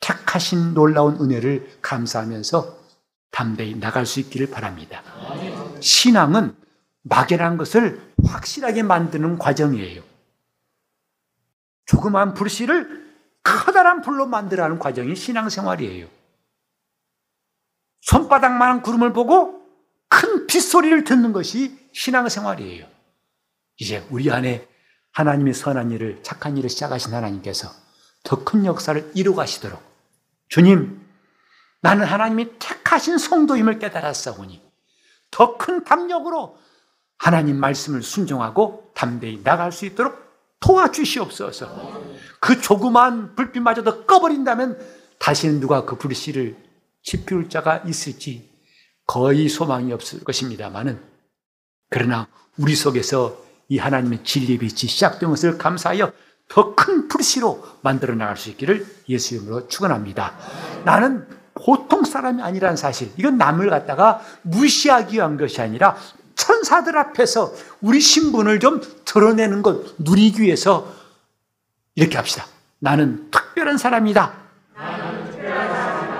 택하신 0.00 0.74
놀라운 0.74 1.20
은혜를 1.20 1.78
감사하면서 1.82 2.78
담대히 3.30 3.78
나갈 3.78 4.06
수 4.06 4.18
있기를 4.20 4.50
바랍니다. 4.50 5.02
신앙은 5.80 6.56
막연한 7.02 7.56
것을 7.56 8.12
확실하게 8.24 8.82
만드는 8.82 9.38
과정이에요. 9.38 10.11
조그만 11.92 12.32
불씨를 12.32 13.12
커다란 13.42 14.00
불로 14.00 14.26
만들어가는 14.26 14.78
과정이 14.78 15.14
신앙생활이에요. 15.14 16.08
손바닥만한 18.00 18.80
구름을 18.80 19.12
보고 19.12 19.62
큰 20.08 20.46
빗소리를 20.46 21.04
듣는 21.04 21.34
것이 21.34 21.78
신앙생활이에요. 21.92 22.86
이제 23.76 24.06
우리 24.10 24.30
안에 24.30 24.66
하나님의 25.12 25.52
선한 25.52 25.90
일을, 25.90 26.22
착한 26.22 26.56
일을 26.56 26.70
시작하신 26.70 27.12
하나님께서 27.12 27.68
더 28.24 28.42
큰 28.42 28.64
역사를 28.64 29.10
이루 29.14 29.34
가시도록 29.34 29.82
주님, 30.48 30.98
나는 31.82 32.06
하나님이 32.06 32.58
택하신 32.58 33.18
성도임을 33.18 33.78
깨달았사오니 33.78 34.62
더 35.30 35.58
큰 35.58 35.84
담력으로 35.84 36.56
하나님 37.18 37.58
말씀을 37.60 38.02
순종하고 38.02 38.92
담대히 38.94 39.42
나갈 39.42 39.72
수 39.72 39.84
있도록 39.84 40.21
도와주시옵소서. 40.62 42.02
그 42.40 42.60
조그만 42.60 43.34
불빛마저도 43.36 44.06
꺼버린다면 44.06 44.78
다시는 45.18 45.60
누가 45.60 45.84
그 45.84 45.96
불씨를 45.96 46.56
지피울 47.02 47.48
자가 47.48 47.78
있을지 47.86 48.50
거의 49.06 49.48
소망이 49.48 49.92
없을 49.92 50.24
것입니다만은 50.24 51.00
그러나 51.90 52.28
우리 52.58 52.74
속에서 52.74 53.36
이 53.68 53.78
하나님의 53.78 54.24
진리의 54.24 54.58
빛이 54.58 54.88
시작된 54.88 55.28
것을 55.28 55.58
감사하여 55.58 56.12
더 56.48 56.74
큰 56.74 57.08
불씨로 57.08 57.64
만들어 57.82 58.14
나갈 58.14 58.36
수 58.36 58.50
있기를 58.50 58.86
예수 59.08 59.34
이름으로 59.34 59.68
축원합니다. 59.68 60.34
나는 60.84 61.26
보통 61.54 62.04
사람이 62.04 62.42
아니라는 62.42 62.76
사실, 62.76 63.10
이건 63.16 63.38
남을 63.38 63.70
갖다가 63.70 64.20
무시하기 64.42 65.14
위한 65.16 65.36
것이 65.36 65.60
아니라 65.60 65.96
천사들 66.42 66.98
앞에서 66.98 67.52
우리 67.80 68.00
신분을 68.00 68.58
좀 68.58 68.80
드러내는 69.04 69.62
것, 69.62 69.94
누리기 69.98 70.42
위해서 70.42 70.92
이렇게 71.94 72.16
합시다. 72.16 72.46
나는 72.80 73.30
특별한 73.30 73.78
사람이다. 73.78 74.32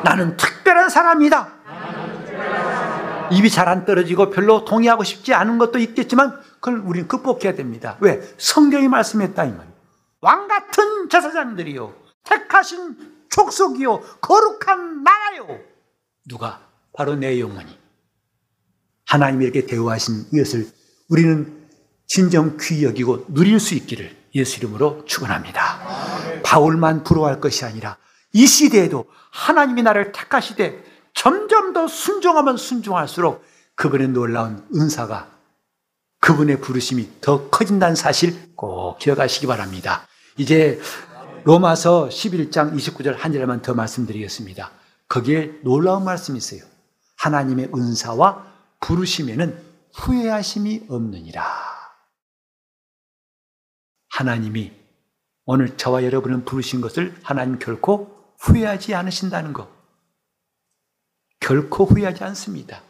나는 0.05 0.37
특별한 0.37 0.89
사람이다. 0.91 1.53
입이 3.33 3.51
잘 3.51 3.67
안 3.69 3.85
떨어지고 3.85 4.31
별로 4.31 4.65
동의하고 4.65 5.03
싶지 5.03 5.35
않은 5.35 5.59
것도 5.59 5.79
있겠지만 5.79 6.39
그걸 6.61 6.79
우리는 6.81 7.09
극복해야 7.09 7.55
됩니다. 7.55 7.97
왜? 8.01 8.21
성경이 8.39 8.87
말씀했다 8.89 9.45
이 9.45 9.51
말이에요. 9.51 9.73
왕 10.21 10.47
같은 10.47 11.09
제사장들이요. 11.09 11.95
택하신 12.25 13.25
족속이요. 13.31 14.01
거룩한 14.21 15.03
나라요. 15.03 15.59
누가? 16.29 16.61
바로 16.93 17.17
내 17.17 17.41
영혼이. 17.41 17.82
하나님이 19.13 19.45
이렇게 19.45 19.67
대우하신 19.67 20.29
이것을 20.33 20.67
우리는 21.11 21.69
진정 22.07 22.57
귀히 22.59 22.85
여기고 22.85 23.27
누릴 23.29 23.61
수 23.61 23.75
있기를 23.75 24.17
예수 24.35 24.59
이름으로 24.59 25.05
축원합니다. 25.05 26.41
바울만 26.43 27.05
부러워할 27.05 27.39
것이 27.39 27.67
아니라 27.67 27.99
이 28.33 28.47
시대에도 28.47 29.05
하나님이 29.31 29.83
나를 29.83 30.13
택하시되 30.13 30.83
점점 31.13 31.75
더 31.75 31.89
순종하면 31.89 32.57
순종할수록 32.57 33.45
그분의 33.75 34.09
놀라운 34.09 34.65
은사가 34.75 35.29
그분의 36.21 36.63
부르심이 36.63 37.21
더 37.21 37.51
커진다는 37.51 37.95
사실 37.95 38.55
꼭 38.57 38.99
기억하시기 38.99 39.47
바랍니다. 39.47 40.07
이제 40.39 40.81
로마서 41.45 42.09
11장 42.09 42.75
29절 42.75 43.19
한 43.19 43.35
절만 43.35 43.61
더 43.61 43.75
말씀드리겠습니다. 43.75 44.71
거기에 45.11 45.53
놀라운 45.65 46.03
말씀이 46.03 46.39
있어요. 46.39 46.63
하나님의 47.19 47.73
은사와 47.77 48.52
부르심에는 48.83 49.59
후회하심이 49.95 50.87
없느니라. 50.89 51.43
하나님이 54.11 54.73
오늘 55.45 55.77
저와 55.77 56.05
여러분은 56.05 56.45
부르신 56.45 56.81
것을 56.81 57.15
하나님 57.23 57.59
결코 57.59 58.35
후회하지 58.39 58.95
않으신다는 58.95 59.53
것. 59.53 59.69
결코 61.41 61.85
후회하지 61.85 62.23
않습니다. 62.25 62.83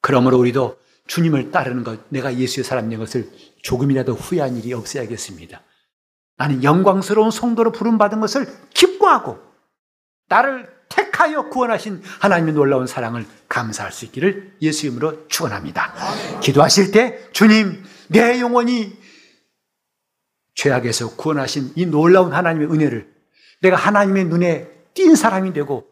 그러므로 0.00 0.38
우리도 0.38 0.78
주님을 1.06 1.50
따르는 1.50 1.84
것, 1.84 2.00
내가 2.08 2.36
예수의 2.38 2.64
사람인 2.64 2.98
것을 2.98 3.30
조금이라도 3.62 4.14
후회한 4.14 4.56
일이 4.56 4.72
없어야겠습니다. 4.72 5.62
나는 6.36 6.64
영광스러운 6.64 7.30
성도로 7.30 7.72
부름받은 7.72 8.20
것을 8.20 8.46
기뻐하고 8.70 9.38
나를 10.28 10.73
택하여 10.94 11.48
구원하신 11.48 12.02
하나님의 12.20 12.54
놀라운 12.54 12.86
사랑을 12.86 13.26
감사할 13.48 13.92
수 13.92 14.04
있기를 14.06 14.56
예수 14.62 14.86
이름으로 14.86 15.28
축원합니다. 15.28 15.92
기도하실 16.40 16.92
때 16.92 17.28
주님 17.32 17.82
내 18.08 18.40
영혼이 18.40 18.92
죄악에서 20.54 21.16
구원하신 21.16 21.72
이 21.74 21.86
놀라운 21.86 22.32
하나님의 22.32 22.68
은혜를 22.70 23.12
내가 23.62 23.76
하나님의 23.76 24.26
눈에 24.26 24.68
띈 24.94 25.16
사람이 25.16 25.52
되고 25.52 25.86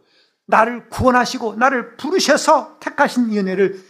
나를 0.47 0.89
구원하시고 0.89 1.57
나를 1.57 1.97
부르셔서 1.97 2.79
택하신 2.81 3.33
이 3.33 3.39
은혜를 3.39 3.83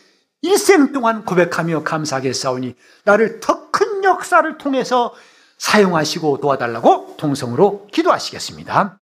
일생 0.42 0.92
동안 0.92 1.24
고백하며 1.24 1.84
감사하게 1.84 2.32
싸우니 2.32 2.74
나를 3.04 3.40
더 3.40 3.62
큰 3.72 4.04
역사를 4.04 4.58
통해서 4.58 5.12
사용하시고 5.58 6.38
도와달라고 6.40 7.16
동성으로 7.16 7.88
기도하시겠습니다. 7.90 9.00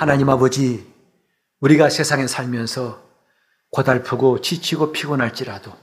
하나님 0.00 0.30
아버지, 0.30 0.90
우리가 1.60 1.90
세상에 1.90 2.26
살면서 2.26 3.06
고달프고 3.70 4.40
지치고 4.40 4.92
피곤할지라도 4.92 5.76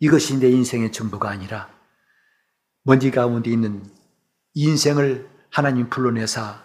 이것이 0.00 0.40
내 0.40 0.48
인생의 0.48 0.90
전부가 0.90 1.30
아니라 1.30 1.70
먼지 2.82 3.12
가운데 3.12 3.48
있는 3.48 3.88
인생을 4.54 5.30
하나님 5.52 5.88
불러내사 5.88 6.64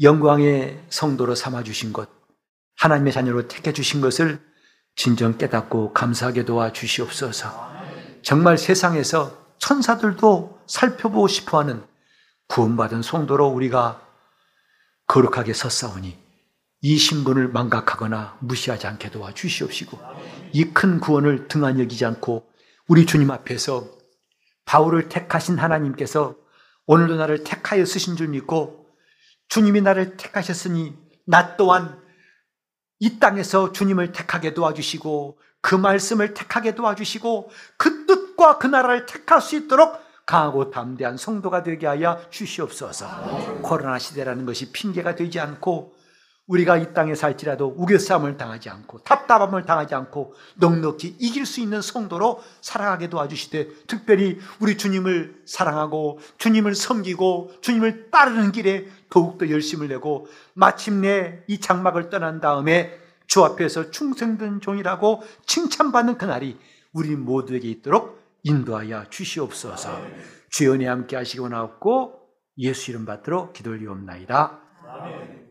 영광의 0.00 0.82
성도로 0.88 1.34
삼아주신 1.34 1.92
것, 1.92 2.08
하나님의 2.78 3.12
자녀로 3.12 3.46
택해주신 3.46 4.00
것을 4.00 4.40
진정 4.96 5.36
깨닫고 5.36 5.92
감사하게 5.92 6.46
도와 6.46 6.72
주시옵소서. 6.72 7.70
정말 8.22 8.56
세상에서 8.56 9.36
천사들도 9.58 10.58
살펴보고 10.66 11.28
싶어 11.28 11.58
하는 11.58 11.84
구원받은 12.46 13.02
성도로 13.02 13.48
우리가 13.48 14.07
거룩하게 15.08 15.54
섰사오니 15.54 16.16
이 16.80 16.96
신분을 16.96 17.48
망각하거나 17.48 18.38
무시하지 18.40 18.86
않게 18.86 19.10
도와 19.10 19.34
주시옵시고 19.34 19.98
이 20.52 20.72
큰 20.72 21.00
구원을 21.00 21.48
등한 21.48 21.80
여기지 21.80 22.04
않고 22.04 22.46
우리 22.86 23.04
주님 23.04 23.30
앞에서 23.30 23.88
바울을 24.64 25.08
택하신 25.08 25.58
하나님께서 25.58 26.36
오늘도 26.86 27.16
나를 27.16 27.42
택하여 27.42 27.84
쓰신 27.84 28.16
줄 28.16 28.28
믿고 28.28 28.86
주님이 29.48 29.80
나를 29.80 30.16
택하셨으니 30.16 30.96
나 31.26 31.56
또한 31.56 32.00
이 33.00 33.18
땅에서 33.18 33.72
주님을 33.72 34.12
택하게 34.12 34.54
도와주시고 34.54 35.38
그 35.60 35.74
말씀을 35.74 36.34
택하게 36.34 36.74
도와주시고 36.74 37.50
그 37.76 38.06
뜻과 38.06 38.58
그 38.58 38.66
나라를 38.66 39.06
택할 39.06 39.40
수 39.40 39.56
있도록 39.56 39.98
강하고 40.28 40.70
담대한 40.70 41.16
성도가 41.16 41.62
되게 41.62 41.86
하여 41.86 42.20
주시옵소서. 42.28 43.06
코로나 43.62 43.98
시대라는 43.98 44.44
것이 44.44 44.72
핑계가 44.72 45.14
되지 45.14 45.40
않고 45.40 45.94
우리가 46.46 46.76
이 46.76 46.92
땅에 46.92 47.14
살지라도 47.14 47.74
우겨싸움을 47.78 48.36
당하지 48.36 48.68
않고 48.68 48.98
답답함을 49.04 49.64
당하지 49.64 49.94
않고 49.94 50.34
넉넉히 50.56 51.16
이길 51.18 51.46
수 51.46 51.60
있는 51.60 51.80
성도로 51.80 52.42
살아가게 52.60 53.08
도와주시되 53.08 53.68
특별히 53.86 54.38
우리 54.60 54.76
주님을 54.76 55.44
사랑하고 55.46 56.20
주님을 56.36 56.74
섬기고 56.74 57.52
주님을 57.62 58.10
따르는 58.10 58.52
길에 58.52 58.86
더욱더 59.08 59.48
열심을 59.48 59.88
내고 59.88 60.26
마침내 60.52 61.42
이 61.46 61.58
장막을 61.58 62.10
떠난 62.10 62.40
다음에 62.42 62.98
주 63.26 63.44
앞에서 63.44 63.90
충성된 63.90 64.60
종이라고 64.60 65.22
칭찬받는 65.46 66.18
그날이 66.18 66.58
우리 66.92 67.16
모두에게 67.16 67.68
있도록 67.68 68.17
인도하여 68.48 69.08
주시옵소서. 69.10 70.00
주연이 70.50 70.86
함께 70.86 71.16
하시고 71.16 71.48
나옵고, 71.48 72.14
예수 72.58 72.90
이름 72.90 73.04
받들어 73.04 73.52
기도를 73.52 73.82
이옵나이다. 73.82 74.60
아멘. 74.86 75.47